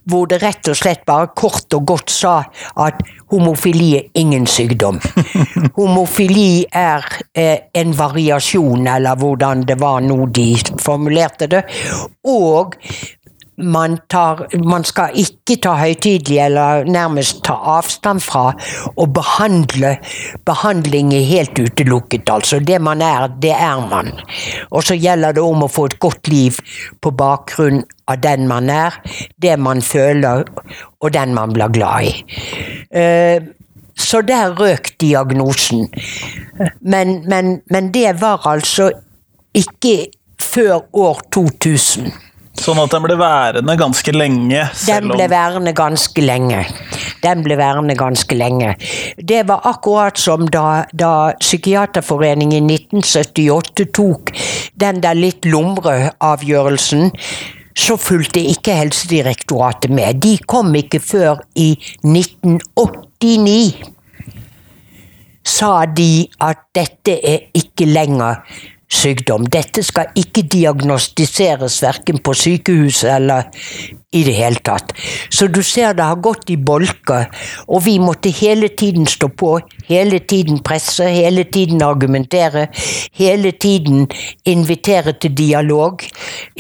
[0.08, 2.36] hvor det rett og slett bare kort og godt sa
[2.82, 5.00] at homofili er ingen sykdom.
[5.78, 10.50] Homofili er eh, en variasjon, eller hvordan det var nå de
[10.82, 11.62] formulerte det.
[12.28, 12.76] Og
[13.56, 18.52] man, tar, man skal ikke ta høytidelig eller nærmest ta avstand fra
[18.96, 19.96] å behandle
[20.48, 22.58] Behandling er helt utelukket, altså.
[22.64, 24.10] Det man er, det er man.
[24.70, 26.58] Og så gjelder det om å få et godt liv
[27.00, 28.96] på bakgrunn av den man er,
[29.42, 30.48] det man føler,
[31.00, 32.14] og den man blir glad i.
[32.90, 33.52] Uh,
[33.98, 35.86] så der røk diagnosen.
[36.80, 38.90] Men, men, men det var altså
[39.54, 40.10] ikke
[40.40, 42.12] før år 2000.
[42.62, 44.60] Sånn at den ble værende ganske lenge?
[44.86, 46.60] Den ble værende ganske lenge.
[47.24, 48.76] Den ble værende ganske lenge.
[49.18, 54.30] Det var akkurat som da, da Psykiaterforeningen i 1978 tok
[54.78, 57.10] den der litt lumre avgjørelsen.
[57.74, 60.20] Så fulgte ikke Helsedirektoratet med.
[60.22, 61.72] De kom ikke før i
[62.04, 63.92] 1989
[65.42, 68.44] sa de at dette er ikke lenger
[68.92, 69.46] sykdom.
[69.52, 73.48] Dette skal ikke diagnostiseres verken på sykehuset eller
[74.12, 74.92] i det hele tatt.
[75.32, 77.30] Så du ser det har gått i bolker,
[77.66, 79.54] og vi måtte hele tiden stå på,
[79.88, 82.66] hele tiden presse, hele tiden argumentere,
[83.16, 84.04] hele tiden
[84.48, 86.04] invitere til dialog.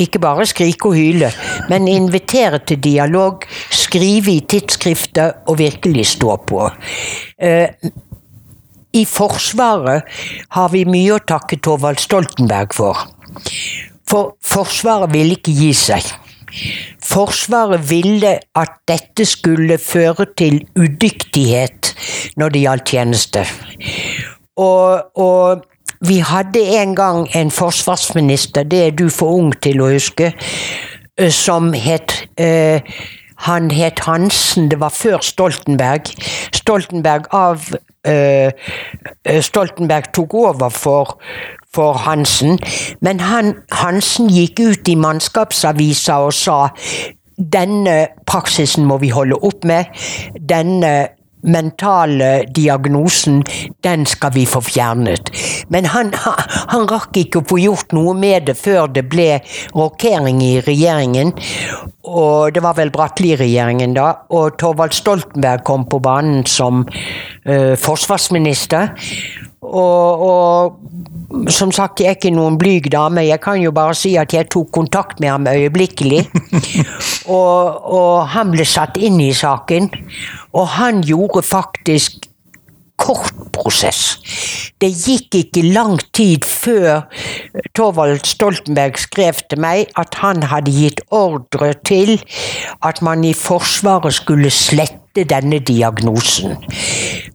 [0.00, 1.32] Ikke bare skrike og hyle,
[1.68, 6.64] men invitere til dialog, skrive i tidsskrifter og virkelig stå på.
[8.92, 10.08] I Forsvaret
[10.52, 13.06] har vi mye å takke Thorvald Stoltenberg for.
[14.08, 16.10] For Forsvaret ville ikke gi seg.
[17.00, 21.94] Forsvaret ville at dette skulle føre til udyktighet
[22.36, 23.46] når det gjaldt tjeneste.
[24.60, 25.64] Og, og
[26.04, 30.32] vi hadde en gang en forsvarsminister, det er du for ung til å huske,
[31.16, 32.82] eh, som het eh,
[33.42, 36.12] han het Hansen, det var før Stoltenberg.
[36.54, 37.64] Stoltenberg av
[38.06, 38.52] eh,
[39.40, 41.16] Stoltenberg tok over for,
[41.74, 42.58] for Hansen.
[43.00, 46.60] Men han, Hansen gikk ut i mannskapsavisa og sa
[47.36, 47.96] denne
[48.28, 49.90] praksisen må vi holde opp med.
[50.38, 50.92] Denne
[51.42, 53.42] mentale diagnosen,
[53.84, 55.30] den skal vi få fjernet.
[55.68, 59.40] Men han, han, rakk ikke å få gjort noe med det før det ble
[59.74, 61.34] rokering i regjeringen.
[62.02, 64.08] Og det var vel Bratteli-regjeringen da.
[64.34, 68.92] Og Torvald Stoltenberg kom på banen som uh, forsvarsminister.
[69.62, 73.22] Og, og, som sagt, jeg er ikke noen blyg dame.
[73.28, 76.24] Jeg kan jo bare si at jeg tok kontakt med ham øyeblikkelig.
[77.38, 79.88] og, og han ble satt inn i saken.
[80.58, 82.26] Og han gjorde faktisk
[83.02, 84.16] kort prosess.
[84.80, 87.04] Det gikk ikke lang tid før
[87.76, 92.18] Thorvald Stoltenberg skrev til meg at han hadde gitt ordre til
[92.84, 96.56] at man i Forsvaret skulle slette denne diagnosen.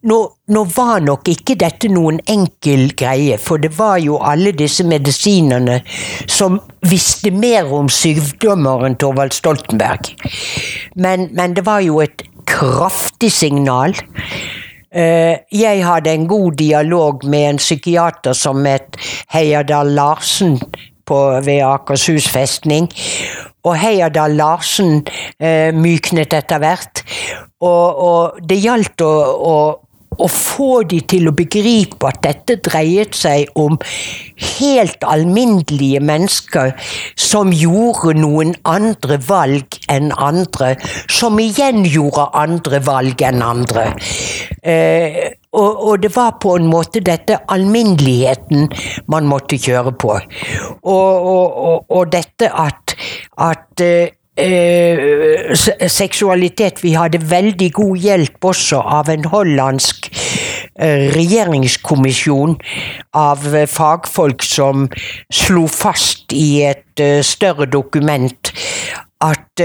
[0.08, 0.18] Nå,
[0.50, 5.82] nå, var nok ikke dette noen enkel greie, for det var jo alle disse medisinerne
[6.26, 6.58] som
[6.90, 10.10] visste mer om sykdommer enn Thorvald Stoltenberg.
[10.96, 13.94] Men, men det var jo et kraftig signal.
[14.98, 18.98] Eh, jeg hadde en god dialog med en psykiater som het
[19.30, 20.58] Heierdal Larsen
[21.06, 22.90] på, ved Akershus festning.
[23.68, 25.04] Og Heierdal Larsen
[25.40, 27.04] eh, myknet etter hvert.
[27.62, 29.58] Og, og det gjaldt å, å
[30.18, 33.78] å få de til å begripe at dette dreiet seg om
[34.60, 36.74] helt alminnelige mennesker
[37.20, 40.76] som gjorde noen andre valg enn andre,
[41.10, 43.90] som igjen gjorde andre valg enn andre.
[44.62, 45.22] Eh,
[45.58, 48.68] og, og, det var på en måte dette alminneligheten
[49.10, 50.18] man måtte kjøre på.
[50.84, 52.94] Og, og, og dette at,
[53.42, 55.54] at eh, eh,
[55.90, 56.84] seksualitet.
[56.84, 62.58] Vi hadde veldig god hjelp også av en hollandsk eh, regjeringskommisjon
[63.18, 64.88] av eh, fagfolk som
[65.34, 66.84] slo fast i et
[67.26, 68.52] større dokument
[69.22, 69.62] at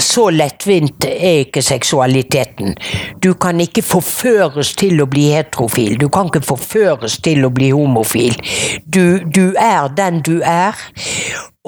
[0.00, 2.78] så lettvint er ikke seksualiteten.
[3.20, 5.98] Du kan ikke forføres til å bli heterofil.
[6.00, 8.40] Du kan ikke forføres til å bli homofil.
[8.88, 10.80] Du, du er den du er.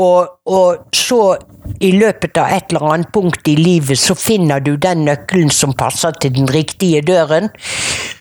[0.03, 1.21] Og, og, så,
[1.81, 5.77] i løpet av et eller annet punkt i livet, så finner du den nøkkelen som
[5.79, 7.51] passer til den riktige døren.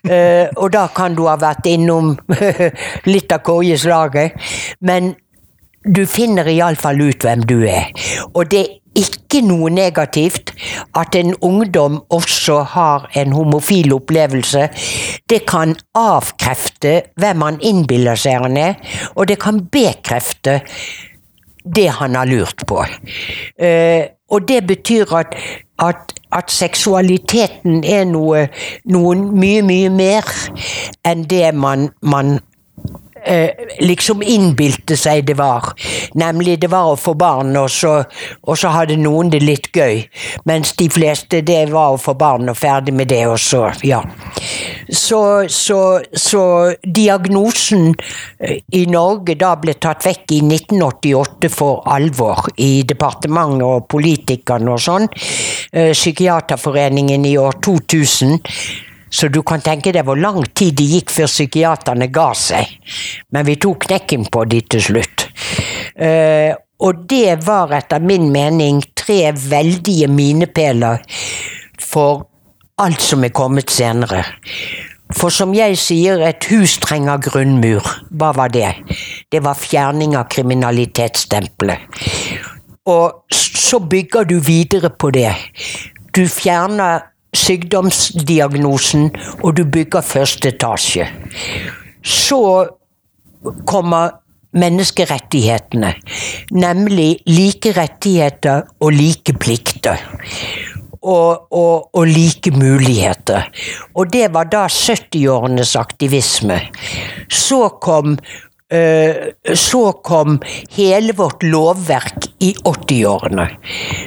[0.06, 2.16] Uh, og da kan du ha vært innom
[3.14, 4.38] litt av korgeslaget,
[4.82, 5.14] men
[5.82, 7.90] du finner iallfall ut hvem du er.
[8.34, 10.52] Og det er ikke noe negativt
[11.00, 14.68] at en ungdom også har en homofil opplevelse.
[15.30, 18.76] Det kan avkrefte hvem han innbiller seg han er,
[19.16, 20.60] og det kan bekrefte
[21.64, 22.84] det han har lurt på.
[23.60, 25.36] Eh, og det betyr at,
[25.80, 28.48] at, at seksualiteten er noe,
[28.86, 30.30] noe, mye, mye mer
[31.08, 32.40] enn det man, man
[33.80, 35.72] liksom innbilte seg det var.
[36.18, 38.00] Nemlig det var å få barn, og så,
[38.48, 40.02] og så, hadde noen det litt gøy.
[40.50, 44.02] Mens de fleste det var å få barn og ferdig med det, og så, ja.
[44.90, 46.44] Så, så, så
[46.84, 47.94] diagnosen
[48.40, 52.50] eh, i Norge da ble tatt vekk i 1988 for alvor.
[52.58, 55.10] I departementet og politikerne og sånn.
[55.72, 61.12] Eh, Psykiaterforeningen i år 2000 så du kan tenke deg hvor lang tid det gikk
[61.12, 62.78] før psykiaterne ga seg.
[63.36, 65.28] Men vi tok knekken på de til slutt.
[66.00, 71.04] Uh, og det var etter min mening tre veldige milepæler
[71.82, 72.26] for
[72.82, 74.24] alt som er kommet senere.
[75.12, 77.86] For som jeg sier, et hus trenger grunnmur.
[78.16, 78.72] Hva var det?
[79.32, 82.00] Det var fjerning av kriminalitetsstempelet.
[82.90, 85.34] Og så bygger du videre på det.
[86.16, 89.10] Du fjerner sykdomsdiagnosen,
[89.44, 91.08] og du bygger første etasje.
[92.04, 92.42] Så
[93.68, 94.18] kommer
[94.52, 95.94] menneskerettighetene,
[96.52, 99.98] nemlig like rettigheter og like plikter.
[101.02, 103.48] Og, og, og, like muligheter.
[103.98, 106.60] Og det var da 70-årenes aktivisme.
[107.26, 108.20] Så kom
[108.72, 110.38] så kom
[110.72, 113.48] hele vårt lovverk i 80-årene.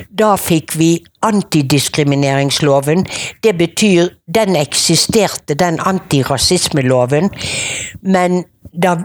[0.09, 0.89] Da fikk vi
[1.27, 3.05] antidiskrimineringsloven.
[3.45, 7.29] Det betyr den eksisterte, den antirasismeloven.
[8.01, 8.97] Men da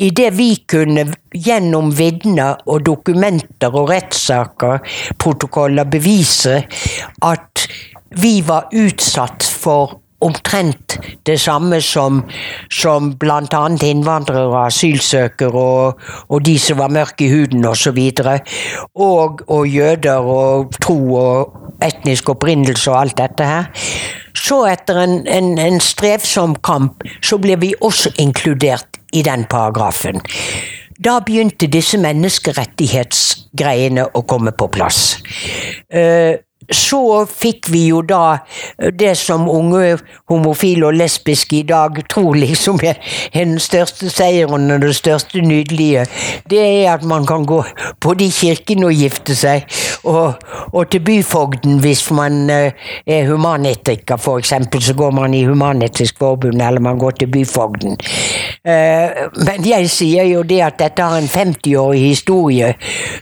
[0.00, 1.02] Idet vi kunne
[1.36, 4.78] gjennom vitner og dokumenter og rettssaker,
[5.20, 6.62] protokoller, bevise
[7.28, 7.66] at
[8.22, 12.22] vi var utsatt for omtrent det samme som,
[12.72, 13.62] som bl.a.
[13.86, 17.98] innvandrere asylsøkere og, og, de som var mørke i huden osv.
[18.20, 18.40] Og,
[18.94, 21.52] og, og jøder og tro og
[21.84, 23.64] etnisk opprinnelse og alt dette her.
[24.36, 30.20] Så etter en, en, en strevsom kamp, så ble vi også inkludert i den paragrafen.
[31.00, 35.18] Da begynte disse menneskerettighetsgreiene å komme på plass.
[35.88, 36.34] Uh,
[36.72, 38.38] så fikk vi jo da
[38.78, 39.98] eh, det som unge
[40.30, 43.00] homofile og lesbiske i dag tror liksom er
[43.34, 46.06] den største seieren og det største nydelige.
[46.50, 47.62] Det er at man kan gå
[48.00, 49.66] både i kirken og gifte seg,
[50.04, 50.34] og,
[50.72, 56.62] og til byfogden hvis man uh, er humanetiker, eksempel, så går man i Human-Etisk Forbund,
[56.62, 57.96] eller man går til byfogden.
[58.64, 62.74] Uh, men jeg sier jo det at dette har en 50-årig historie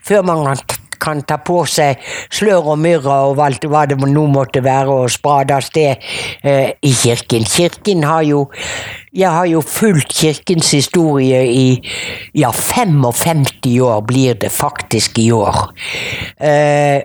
[0.06, 0.62] før man har
[1.00, 1.98] kan ta på seg
[2.34, 5.96] slør og myrra og alt hva det nå måtte være, og sprade av sted
[6.42, 7.46] eh, i kirken.
[7.48, 8.46] Kirken har jo
[9.18, 11.80] Jeg har jo fulgt kirkens historie i
[12.36, 15.72] ja, 55 år blir det faktisk i år.
[16.38, 17.02] Eh,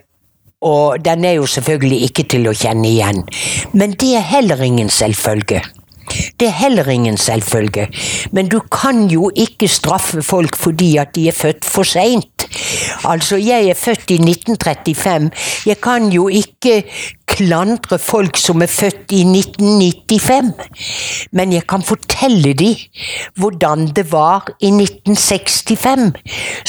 [0.61, 3.24] og den er jo selvfølgelig ikke til å kjenne igjen.
[3.74, 5.63] Men det er heller ingen selvfølge.
[6.39, 7.88] Det er heller ingen selvfølge.
[8.32, 12.47] Men du kan jo ikke straffe folk fordi at de er født for seint.
[13.04, 15.32] Altså, jeg er født i 1935.
[15.66, 16.84] Jeg kan jo ikke
[17.34, 20.51] klandre folk som er født i 1995,
[21.34, 22.75] men jeg kan fortelle dem
[23.39, 26.11] hvordan det var i 1965,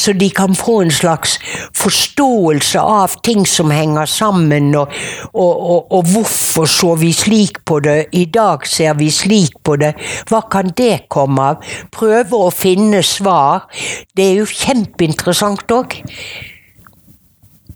[0.01, 1.37] så de kan få en slags
[1.77, 4.93] forståelse av ting som henger sammen, og,
[5.33, 9.77] og, og, og hvorfor så vi slik på det, i dag ser vi slik på
[9.81, 9.95] det,
[10.31, 11.71] hva kan det komme av?
[11.95, 13.69] Prøve å finne svar.
[14.17, 16.01] Det er jo kjempeinteressant òg.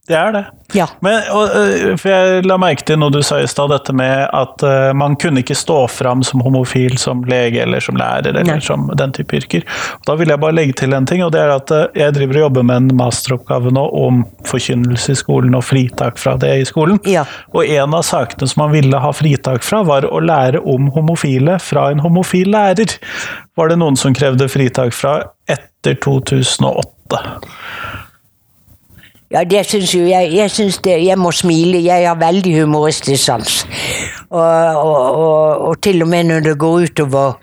[0.08, 0.44] Det er det.
[0.72, 0.86] Ja.
[1.00, 4.28] Men, og, øh, for jeg la merke til noe du sa i stad, dette med
[4.36, 8.56] at uh, man kunne ikke stå fram som homofil som lege eller som lærer eller
[8.56, 8.64] Nei.
[8.64, 9.64] som den type yrker.
[10.08, 12.40] Da vil jeg bare legge til en ting, og det er at uh, jeg driver
[12.40, 16.66] og jobber med en masteroppgave nå om forkynnelse i skolen og fritak fra det i
[16.68, 17.00] skolen.
[17.08, 17.26] Ja.
[17.52, 21.60] Og en av sakene som man ville ha fritak fra, var å lære om homofile
[21.62, 22.96] fra en homofil lærer.
[23.60, 27.24] Var det noen som krevde fritak fra etter 2008?
[29.30, 30.32] Ja, det syns jo jeg.
[30.32, 31.82] Jeg synes det, jeg må smile.
[31.84, 33.66] Jeg har veldig humoristisk sans.
[34.30, 37.36] Og, og, og, og til og med når det går utover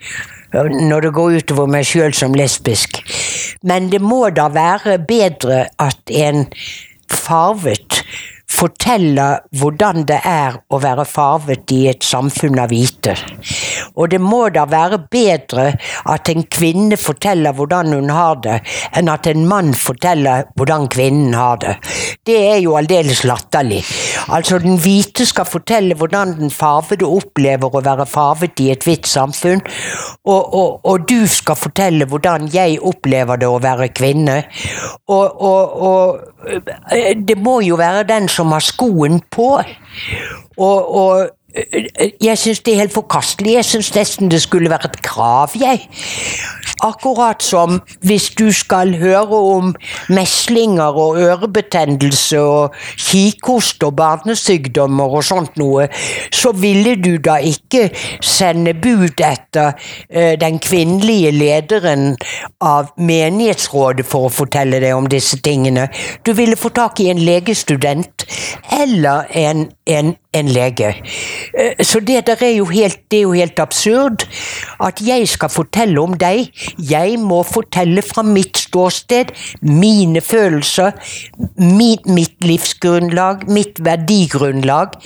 [0.55, 3.01] når det går utover meg sjøl som lesbisk.
[3.63, 6.45] Men det må da være bedre at en
[7.11, 8.01] farvet
[8.55, 13.15] forteller hvordan det er å være farvet i et samfunn av hvite.
[13.95, 15.67] Og det må da være bedre
[16.11, 18.59] at en kvinne forteller hvordan hun har det,
[18.95, 21.75] enn at en mann forteller hvordan kvinnen har det.
[22.25, 23.81] Det er jo aldeles latterlig.
[24.33, 29.07] Altså, den hvite skal fortelle hvordan den farvede opplever å være farvet i et hvitt
[29.09, 29.63] samfunn,
[30.25, 34.41] og, og, og du skal fortelle hvordan jeg opplever det å være kvinne.
[35.11, 39.49] Og, og, eh, det må jo være den som har skoen på.
[40.57, 41.29] Og, og
[42.21, 43.55] jeg syns det er helt forkastelig.
[43.55, 45.87] Jeg syns nesten det skulle være et krav, jeg.
[46.83, 49.75] Akkurat som hvis du skal høre om
[50.09, 55.87] meslinger og ørebetennelse og kikhost og barnesykdommer og sånt noe,
[56.33, 57.87] så ville du da ikke
[58.23, 59.71] sende bud etter
[60.09, 62.17] eh, den kvinnelige lederen
[62.59, 65.87] av menighetsrådet for å fortelle deg om disse tingene.
[66.27, 68.27] Du ville få tak i en legestudent
[68.75, 70.91] eller en, en, en lege.
[71.53, 74.25] Eh, Så det der er jo helt, det er jo helt absurd
[74.79, 76.49] at jeg skal fortelle om deg.
[76.79, 79.31] Jeg må fortelle fra mitt ståsted,
[79.61, 80.91] mine følelser,
[81.57, 84.97] mitt, mitt livsgrunnlag, mitt verdigrunnlag.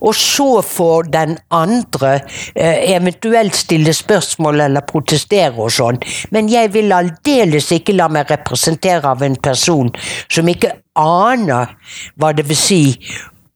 [0.00, 2.20] Og så får den andre
[2.54, 6.00] eh, eventuelt stille spørsmål eller protestere og sånn.
[6.30, 9.90] Men jeg vil aldeles ikke la meg representere av en person
[10.30, 11.76] som ikke aner
[12.20, 12.82] hva det vil si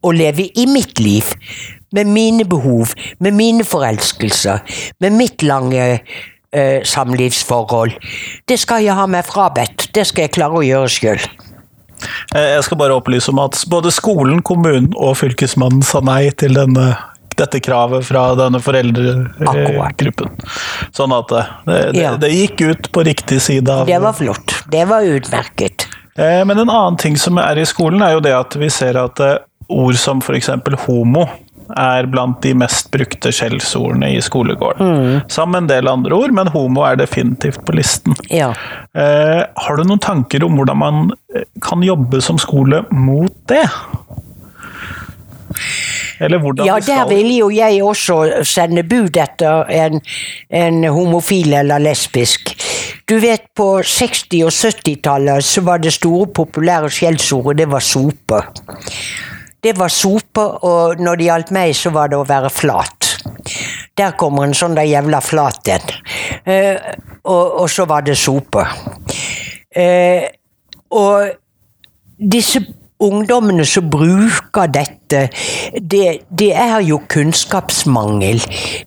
[0.04, 1.24] å leve i mitt liv,
[1.94, 2.92] med mine behov,
[3.22, 4.60] med mine forelskelser,
[5.00, 5.86] med mitt lange
[6.54, 7.94] eh, samlivsforhold.
[8.48, 9.88] Det skal jeg ha meg frabedt.
[9.94, 11.24] Det skal jeg klare å gjøre sjøl.
[12.34, 16.54] Eh, Jeg skal bare opplyse om at både skolen, kommunen og fylkesmannen sa nei til
[16.58, 16.90] denne,
[17.38, 20.34] dette kravet fra denne foreldregruppen.
[20.94, 22.14] Sånn at det, det, Ja.
[22.20, 24.54] det gikk ut på riktig side av Det var flott.
[24.70, 25.86] Det var utmerket.
[26.16, 28.96] Eh, Men en annen ting som er i skolen, er jo det at vi ser
[29.00, 29.38] at eh,
[29.68, 30.50] ord som f.eks.
[30.86, 31.26] homo
[31.76, 35.22] er blant de mest brukte skjellsordene i skolegården.
[35.32, 38.16] Sammen med en del andre ord, men homo er definitivt på listen.
[38.30, 38.52] Ja.
[38.94, 41.04] Eh, har du noen tanker om hvordan man
[41.34, 43.64] eh, kan jobbe som skole mot det?
[46.20, 50.00] Eller hvordan Ja, vi der vil jo jeg også sende bud etter en,
[50.50, 52.54] en homofil eller lesbisk.
[53.08, 58.40] Du vet, på 60- og 70-tallet så var det store populære skjellsordet, det var sope.
[59.64, 63.14] Det var sope, og når det gjaldt meg, så var det å være flat.
[63.96, 65.92] Der kommer en sånn der jævla flat en.
[66.44, 66.92] Eh,
[67.24, 68.66] og, og så var det sope.
[69.72, 70.26] Eh,
[70.92, 71.32] og
[72.18, 72.60] disse
[73.04, 75.28] ungdommene som bruker dette,
[75.80, 78.44] det, det er jo kunnskapsmangel.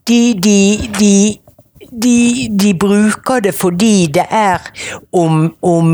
[0.07, 0.59] De, de,
[0.99, 2.15] de,
[2.53, 4.61] de, bruker det fordi det er
[5.11, 5.93] om, om,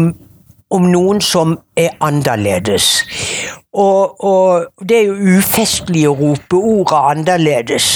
[0.69, 2.97] om noen som er annerledes.
[3.73, 7.87] Og, og det er jo ufestlig å rope ordet annerledes.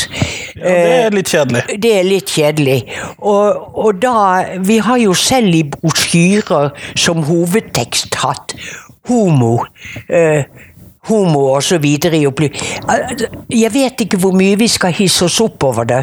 [0.55, 1.65] ja, Det er litt kjedelig.
[1.83, 2.77] Det er litt kjedelig.
[3.19, 4.13] Og, og da
[4.65, 8.57] Vi har jo selv i brosjyrer som hovedtekst hatt
[9.07, 9.59] homo.
[10.09, 10.49] Eh,
[11.07, 15.87] homo og så videre Jeg vet ikke hvor mye vi skal hisse oss opp over
[15.87, 16.01] det,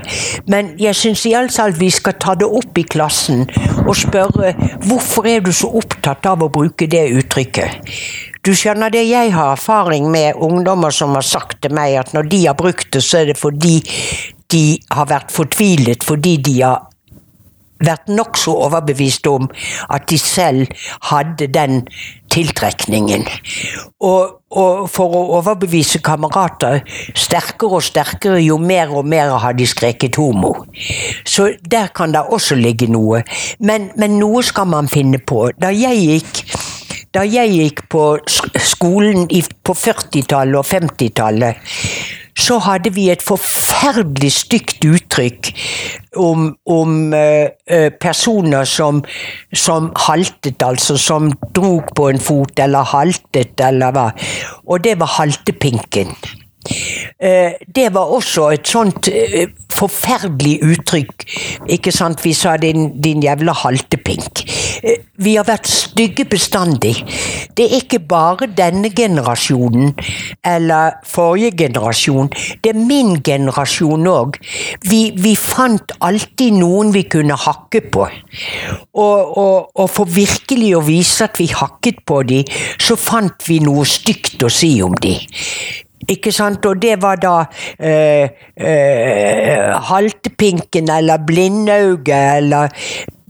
[0.49, 3.45] men jeg syns iallfall vi skal ta det opp i klassen
[3.85, 4.55] og spørre
[4.87, 8.33] hvorfor er du så opptatt av å bruke det uttrykket?
[8.45, 12.29] Du skjønner det, jeg har erfaring med ungdommer som har sagt til meg at når
[12.29, 13.79] de har brukt det, så er det fordi
[14.53, 16.91] de har vært fortvilet fordi de har
[17.85, 19.49] vært nokså overbevist om
[19.93, 20.69] at de selv
[21.11, 21.83] hadde den
[22.33, 23.25] tiltrekningen.
[24.05, 26.83] Og, og for å overbevise kamerater
[27.17, 30.55] sterkere og sterkere jo mer og mer har de skreket homo.
[31.25, 33.25] Så der kan det også ligge noe.
[33.59, 35.49] Men, men noe skal man finne på.
[35.59, 36.45] Da jeg gikk
[37.15, 38.05] da jeg gikk på
[38.59, 41.61] skolen på 40-tallet og 50-tallet,
[42.35, 45.53] så hadde vi et forferdelig stygt uttrykk
[46.19, 49.05] om, om uh, personer som,
[49.55, 50.99] som, haltet, altså.
[50.99, 54.09] Som drog på en fot eller haltet eller hva.
[54.67, 56.11] Og det var haltepinken.
[57.21, 61.27] Eh, det var også et sånt eh, forferdelig uttrykk.
[61.75, 62.23] Ikke sant?
[62.25, 64.45] Vi sa din, din jævla haltepink.
[64.83, 66.97] Eh, vi har vært stygge bestandig.
[67.55, 69.93] Det er ikke bare denne generasjonen
[70.45, 72.33] eller forrige generasjon.
[72.65, 74.41] Det er min generasjon òg.
[74.91, 78.09] Vi, vi, fant alltid noen vi kunne hakke på.
[78.95, 82.51] Og, og, og for virkelig å vise at vi hakket på dem,
[82.81, 85.23] så fant vi noe stygt å si om dem.
[86.11, 86.65] Ikke sant?
[86.67, 87.35] Og det var da
[87.79, 92.69] eh, eh, haltepinken eller blindauget eller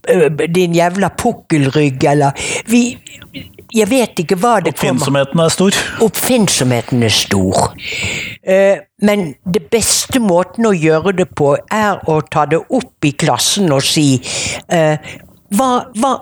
[0.08, 2.86] eh, din jævla pukkelrygg eller vi,
[3.74, 5.78] Jeg vet ikke hva det kommer Oppfinnsomheten er stor.
[6.06, 7.72] Oppfinnsomheten er stor.
[8.42, 13.10] Eh, men det beste måten å gjøre det på, er å ta det opp i
[13.18, 14.20] klassen og si
[14.70, 14.94] eh,
[15.56, 16.12] hva, hva,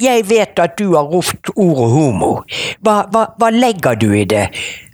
[0.00, 2.32] Jeg vet at du har ropt ordet homo.
[2.84, 4.48] Hva, hva, legger du i det?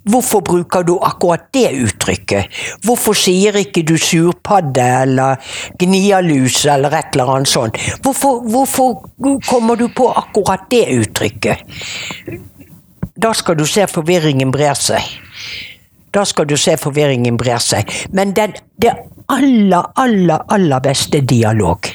[0.05, 2.53] Hvorfor bruker du akkurat det uttrykket?
[2.85, 7.81] Hvorfor sier ikke du surpadde eller gnialus eller et eller annet sånt?
[8.05, 11.65] Hvorfor, hvorfor kommer du på akkurat det uttrykket?
[13.17, 15.09] Da skal du se forvirringen brer seg.
[16.15, 17.89] Da skal du se forvirringen brer seg.
[18.13, 18.93] Men den, det
[19.33, 21.89] aller, aller, aller beste dialog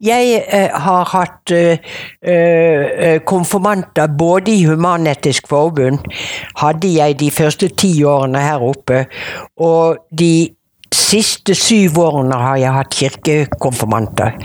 [0.00, 1.78] jeg eh, har hatt eh,
[2.20, 6.04] eh, konfirmanter både i Human-Etisk Forbund,
[6.60, 9.06] hadde jeg de første ti årene her oppe,
[9.56, 10.52] og de
[10.92, 14.36] siste syv årene har jeg hatt kirkekonfirmanter.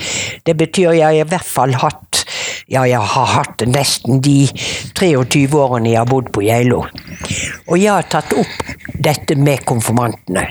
[0.46, 2.24] Det betyr jeg har i hvert fall hatt
[2.72, 4.46] ja, jeg har hatt nesten de
[4.96, 6.86] 23 årene jeg har bodd på Geilo.
[7.68, 10.46] Og jeg har tatt opp dette med konfirmantene.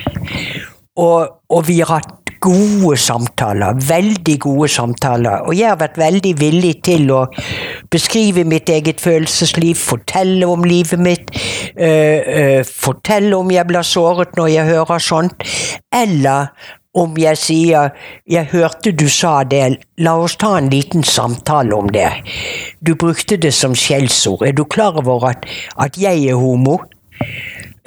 [1.01, 3.79] Og, og vi har hatt gode samtaler.
[3.89, 5.45] Veldig gode samtaler.
[5.47, 7.21] Og jeg har vært veldig villig til å
[7.93, 11.31] beskrive mitt eget følelsesliv, fortelle om livet mitt,
[11.77, 15.49] øh, øh, fortelle om jeg blir såret når jeg hører sånt,
[15.93, 16.53] eller
[16.95, 17.91] om jeg sier
[18.27, 22.23] 'jeg hørte du sa det, la oss ta en liten samtale om det'.
[22.83, 24.43] Du brukte det som skjellsord.
[24.43, 25.47] Er du klar over at,
[25.79, 26.79] at jeg er homo?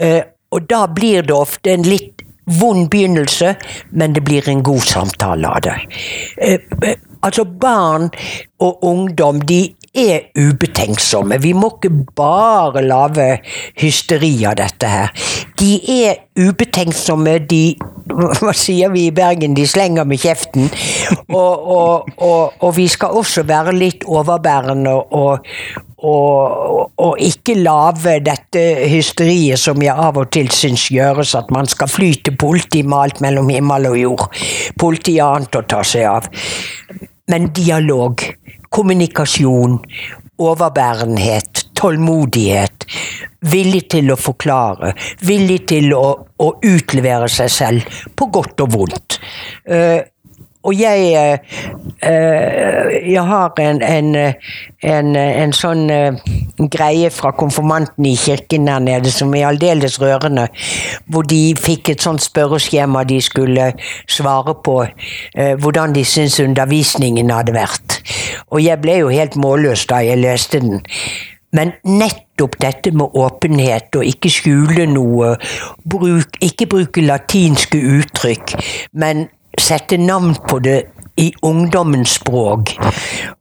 [0.01, 3.55] Uh, og da blir det ofte en litt vond begynnelse,
[3.89, 5.77] men det blir en god samtale av det.
[6.37, 8.09] Eh, eh, altså, barn
[8.59, 11.37] og ungdom de er ubetenksomme.
[11.41, 13.27] Vi må ikke bare lage
[13.79, 15.13] hysteri av dette her.
[15.59, 17.65] De er ubetenksomme, de
[18.13, 19.53] Hva sier vi i Bergen?
[19.55, 20.67] De slenger med kjeften.
[21.31, 25.47] Og, og, og, og vi skal også være litt overbærende og,
[26.03, 31.69] og, og, ikke lage dette hysteriet som jeg av og til syns gjøres, at man
[31.69, 34.27] skal fly til politi med alt mellom himmel og jord.
[34.79, 36.27] Politiet har annet å ta seg av.
[37.31, 38.19] Men dialog,
[38.73, 39.77] kommunikasjon,
[40.43, 42.87] overbærenhet, tålmodighet,
[43.51, 44.93] villig til å forklare,
[45.27, 46.07] villig til å,
[46.41, 49.19] å utlevere seg selv, på godt og vondt.
[49.69, 50.01] Uh,
[50.63, 51.39] og jeg
[52.03, 54.15] uh, Jeg har en, en,
[54.83, 56.19] en, en sånn uh,
[56.71, 60.47] greie fra konfirmanten i kirken der nede som er aldeles rørende.
[61.07, 63.71] Hvor de fikk et sånt spørreskjema de skulle
[64.07, 64.77] svare på
[65.33, 67.99] hvordan de syntes undervisningen hadde vært.
[68.51, 70.83] Og jeg ble jo helt målløs da jeg leste den.
[71.53, 75.35] Men nettopp dette med åpenhet og ikke skjule noe,
[75.85, 78.55] bruk, ikke bruke latinske uttrykk,
[78.97, 79.27] men
[79.59, 80.81] sette navn på det
[81.15, 82.73] i ungdommens språk.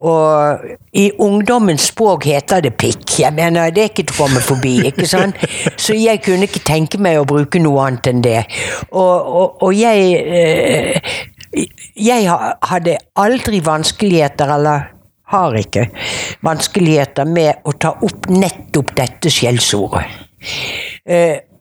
[0.04, 3.18] Og i ungdommens språk heter det pikk.
[3.22, 4.74] Jeg mener, det er ikke til å komme forbi.
[4.90, 5.38] ikke sant?
[5.84, 8.40] Så jeg kunne ikke tenke meg å bruke noe annet enn det.
[8.90, 11.14] Og, og, og jeg eh,
[12.00, 12.32] Jeg
[12.64, 14.86] hadde aldri vanskeligheter, eller
[15.32, 15.86] har ikke
[16.44, 20.06] vanskeligheter med å ta opp nettopp dette skjellsordet.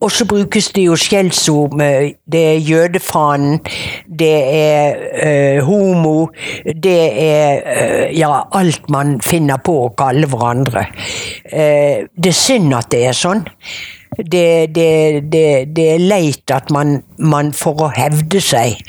[0.01, 3.59] Og så brukes det jo skjellsord med Det er jødefanen,
[4.19, 6.31] det er eh, homo,
[6.65, 10.87] det er eh, ja, alt man finner på å kalle hverandre.
[11.45, 13.45] Eh, det er synd at det er sånn.
[14.17, 14.89] Det, det,
[15.31, 15.45] det,
[15.75, 18.81] det er leit at man, man, for å hevde seg,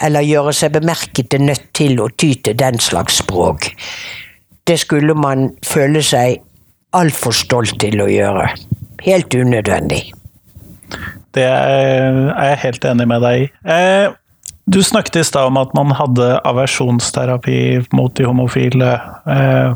[0.00, 3.72] eller gjøre seg bemerket, er nødt til å ty til den slags språk.
[4.64, 6.40] Det skulle man føle seg
[6.96, 8.48] altfor stolt til å gjøre.
[9.02, 10.04] Helt unødvendig.
[11.32, 13.46] Det er jeg helt enig med deg i.
[13.64, 14.10] Eh,
[14.64, 18.92] du snakket i stad om at man hadde aversjonsterapi mot de homofile
[19.26, 19.74] eh,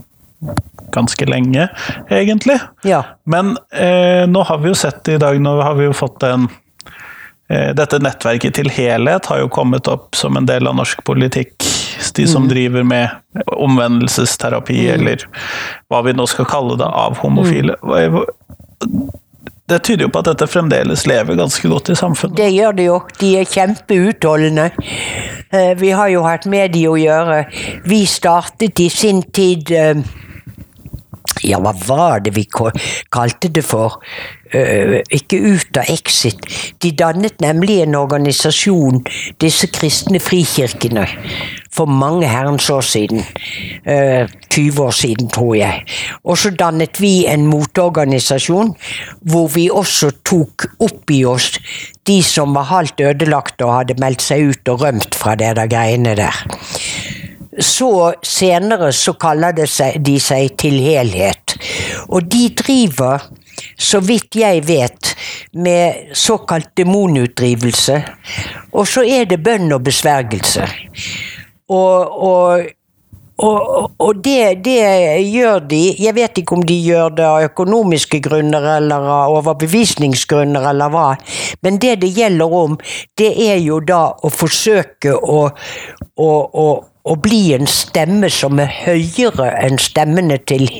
[0.94, 1.68] ganske lenge,
[2.10, 2.58] egentlig.
[2.86, 3.02] Ja.
[3.24, 6.46] Men eh, nå har vi jo sett i dag, nå har vi jo fått en
[7.50, 11.66] eh, Dette nettverket til helhet har jo kommet opp som en del av norsk politikk.
[12.16, 15.26] De som driver med omvendelsesterapi, eller
[15.90, 17.74] hva vi nå skal kalle det, av homofile.
[19.66, 22.36] Det tyder jo på at dette fremdeles lever ganske godt i samfunnet.
[22.38, 22.98] Det gjør det jo.
[23.18, 24.68] De er kjempeutholdende.
[25.50, 27.40] Eh, Vi har jo hatt med de å gjøre.
[27.90, 30.04] Vi startet i sin tid eh,
[31.44, 33.98] Ja, hva var det vi kalte det for?
[34.52, 36.46] Eh, ikke ut av Exit.
[36.82, 39.02] De dannet nemlig en organisasjon,
[39.42, 41.06] disse kristne frikirkene,
[41.74, 43.24] for mange herrens år siden.
[43.84, 45.82] Eh, 20 år siden, tror jeg.
[46.24, 48.72] Og så dannet vi en motorganisasjon
[49.20, 51.50] hvor vi også tok opp i oss
[52.06, 55.70] de som var halvt ødelagt og hadde meldt seg ut og rømt fra det der
[55.70, 56.42] greiene der.
[57.58, 61.56] Så senere så kaller seg, de seg Til helhet.
[62.12, 63.24] Og de driver,
[63.78, 65.12] så vidt jeg vet,
[65.52, 68.00] med såkalt demonutdrivelse.
[68.72, 70.68] Og så er det bønn og besvergelse.
[71.68, 72.66] Og, og
[73.36, 74.80] og, og det, det
[75.28, 80.70] gjør de Jeg vet ikke om de gjør det av økonomiske grunner eller av overbevisningsgrunner
[80.70, 81.10] eller hva,
[81.60, 82.78] men det det gjelder om,
[83.18, 85.42] det er jo da å forsøke å,
[86.16, 86.30] å,
[86.64, 90.70] å, å bli en stemme som er høyere enn stemmene til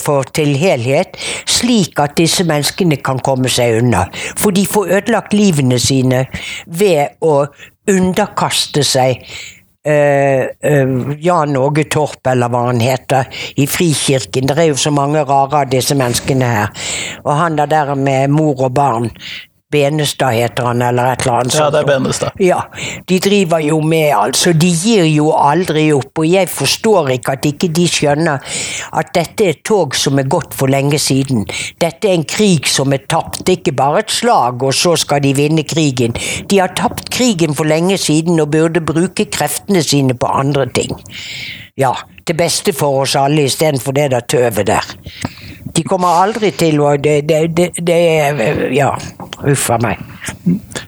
[0.00, 1.16] for til helhet,
[1.46, 4.06] slik at disse menneskene kan komme seg unna.
[4.38, 6.24] For de får ødelagt livene sine
[6.66, 7.44] ved å
[7.90, 9.26] underkaste seg
[9.84, 13.26] Uh, uh, Jan Åge Torp, eller hva han heter,
[13.60, 14.48] i Frikirken.
[14.48, 16.86] Det er jo så mange rare av disse menneskene her.
[17.20, 19.10] Og han der, med mor og barn.
[19.74, 21.56] Benestad heter han, eller et eller annet.
[21.58, 21.88] Ja, det er.
[21.88, 22.40] Benestad.
[22.42, 22.60] Ja,
[23.10, 24.54] de driver jo med, altså.
[24.54, 26.22] De gir jo aldri opp.
[26.22, 28.54] Og jeg forstår ikke at ikke de skjønner
[28.94, 31.44] at dette er et tog som er gått for lenge siden.
[31.82, 33.42] Dette er en krig som er tapt.
[33.50, 36.14] Ikke bare et slag, og så skal de vinne krigen.
[36.50, 40.94] De har tapt krigen for lenge siden og burde bruke kreftene sine på andre ting.
[41.76, 41.90] Ja,
[42.26, 44.92] til beste for oss alle istedenfor det der tøvet der.
[45.74, 48.92] De kommer aldri til å Det, det, det, det er Ja,
[49.50, 49.98] uff a meg.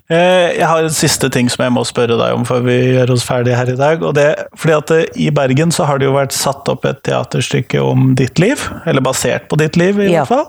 [0.09, 3.13] Eh, Jeg har en siste ting som jeg må spørre deg om før vi gjør
[3.17, 4.03] oss ferdige her i dag.
[4.03, 7.03] og det, fordi at eh, I Bergen så har det jo vært satt opp et
[7.07, 8.63] teaterstykke om ditt liv.
[8.87, 10.25] Eller basert på ditt liv, i Ja.
[10.25, 10.47] hvert fall.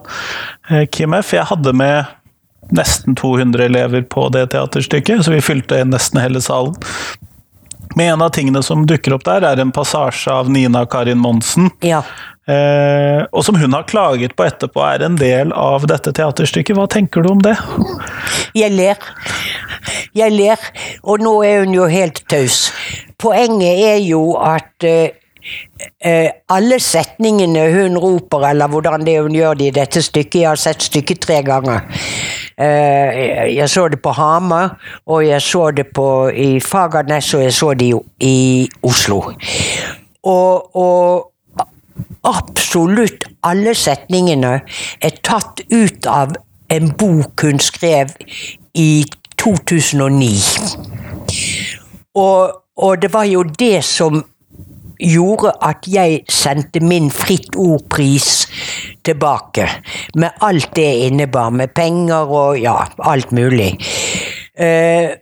[0.70, 1.34] Eh, Kim F.
[1.34, 2.06] Jeg hadde med
[2.72, 6.76] nesten 200 elever på det teaterstykket, så vi fylte nesten hele salen.
[7.96, 11.72] Men en av tingene som dukker opp der, er en passasje av Nina Karin Monsen.
[11.82, 12.04] Ja.
[12.48, 16.78] Eh, og som hun har klaget på etterpå, er en del av dette teaterstykket.
[16.78, 17.58] Hva tenker du om det?
[18.56, 19.02] Jeg ler.
[20.16, 20.68] Jeg ler,
[21.04, 22.70] og nå er hun jo helt taus.
[23.20, 29.70] Poenget er jo at eh, alle setningene hun roper, eller hvordan det hun gjør det
[29.70, 31.84] i dette stykket Jeg har sett stykket tre ganger.
[32.58, 37.54] Eh, jeg så det på Hamar, og jeg så det på, i Fagernes, og jeg
[37.54, 39.26] så det jo i Oslo.
[40.28, 41.34] Og, og
[42.28, 44.60] absolutt alle setningene
[45.02, 46.36] er tatt ut av
[46.74, 48.12] en bok hun skrev
[48.76, 49.06] i
[49.40, 50.34] 2009.
[52.18, 54.24] Og, og det var jo det som
[54.98, 58.48] gjorde at jeg sendte min Fritt Ord-pris
[59.06, 59.68] tilbake.
[60.16, 63.76] Med alt det innebar, med penger og ja, alt mulig.
[64.58, 65.14] Eh,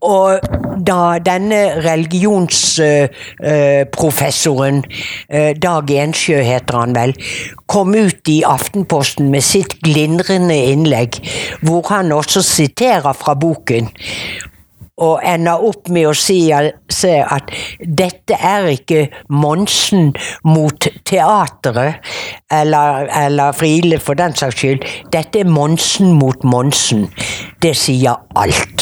[0.00, 0.40] og
[0.86, 4.84] da denne religionsprofessoren,
[5.28, 7.14] eh, Dag Ensjø heter han vel,
[7.68, 11.10] kom ut i Aftenposten med sitt glimrende innlegg,
[11.62, 13.88] hvor han også siterer fra boken,
[15.00, 16.72] og ender opp med å si at
[17.80, 20.12] dette er ikke Monsen
[20.44, 21.94] mot teateret,
[22.52, 24.84] eller, eller Friele for den saks skyld.
[25.12, 27.08] Dette er Monsen mot Monsen.
[27.62, 28.80] Det sier alt.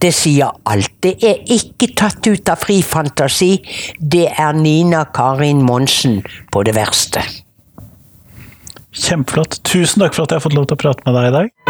[0.00, 0.90] Det sier alt.
[1.00, 3.56] Det er ikke tatt ut av fri fantasi.
[3.98, 6.20] Det er Nina Karin Monsen
[6.52, 7.22] på det verste.
[8.94, 9.58] Kjempeflott.
[9.66, 11.63] Tusen takk for at jeg har fått lov til å prate med deg i dag.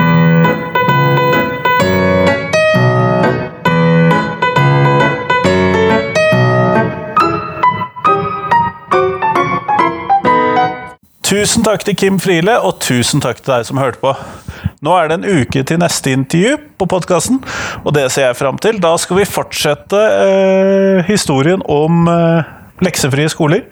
[11.35, 14.13] Tusen takk til Kim Friele, og tusen takk til deg som hørte på.
[14.87, 17.41] Nå er det en uke til neste intervju på podkasten,
[17.83, 18.79] og det ser jeg fram til.
[18.79, 22.53] Da skal vi fortsette eh, historien om eh,
[22.87, 23.65] leksefrie skoler,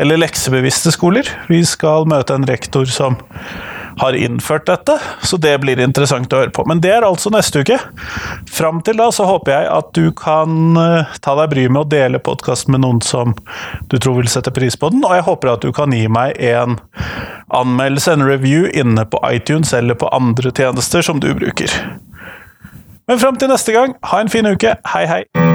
[0.00, 1.28] eller leksebevisste skoler.
[1.52, 3.20] Vi skal møte en rektor som
[4.02, 6.64] har innført dette, så det blir interessant å høre på.
[6.66, 7.78] Men det er altså neste uke.
[8.50, 11.90] Fram til da så håper jeg at du kan eh, ta deg bryet med å
[11.92, 13.36] dele podkasten med noen som
[13.92, 16.34] du tror vil sette pris på den, og jeg håper at du kan gi meg
[16.42, 16.80] en
[17.54, 21.70] anmeldelse, en review, inne på iTunes eller på andre tjenester som du bruker.
[23.06, 24.78] Men fram til neste gang, ha en fin uke.
[24.94, 25.51] Hei, hei!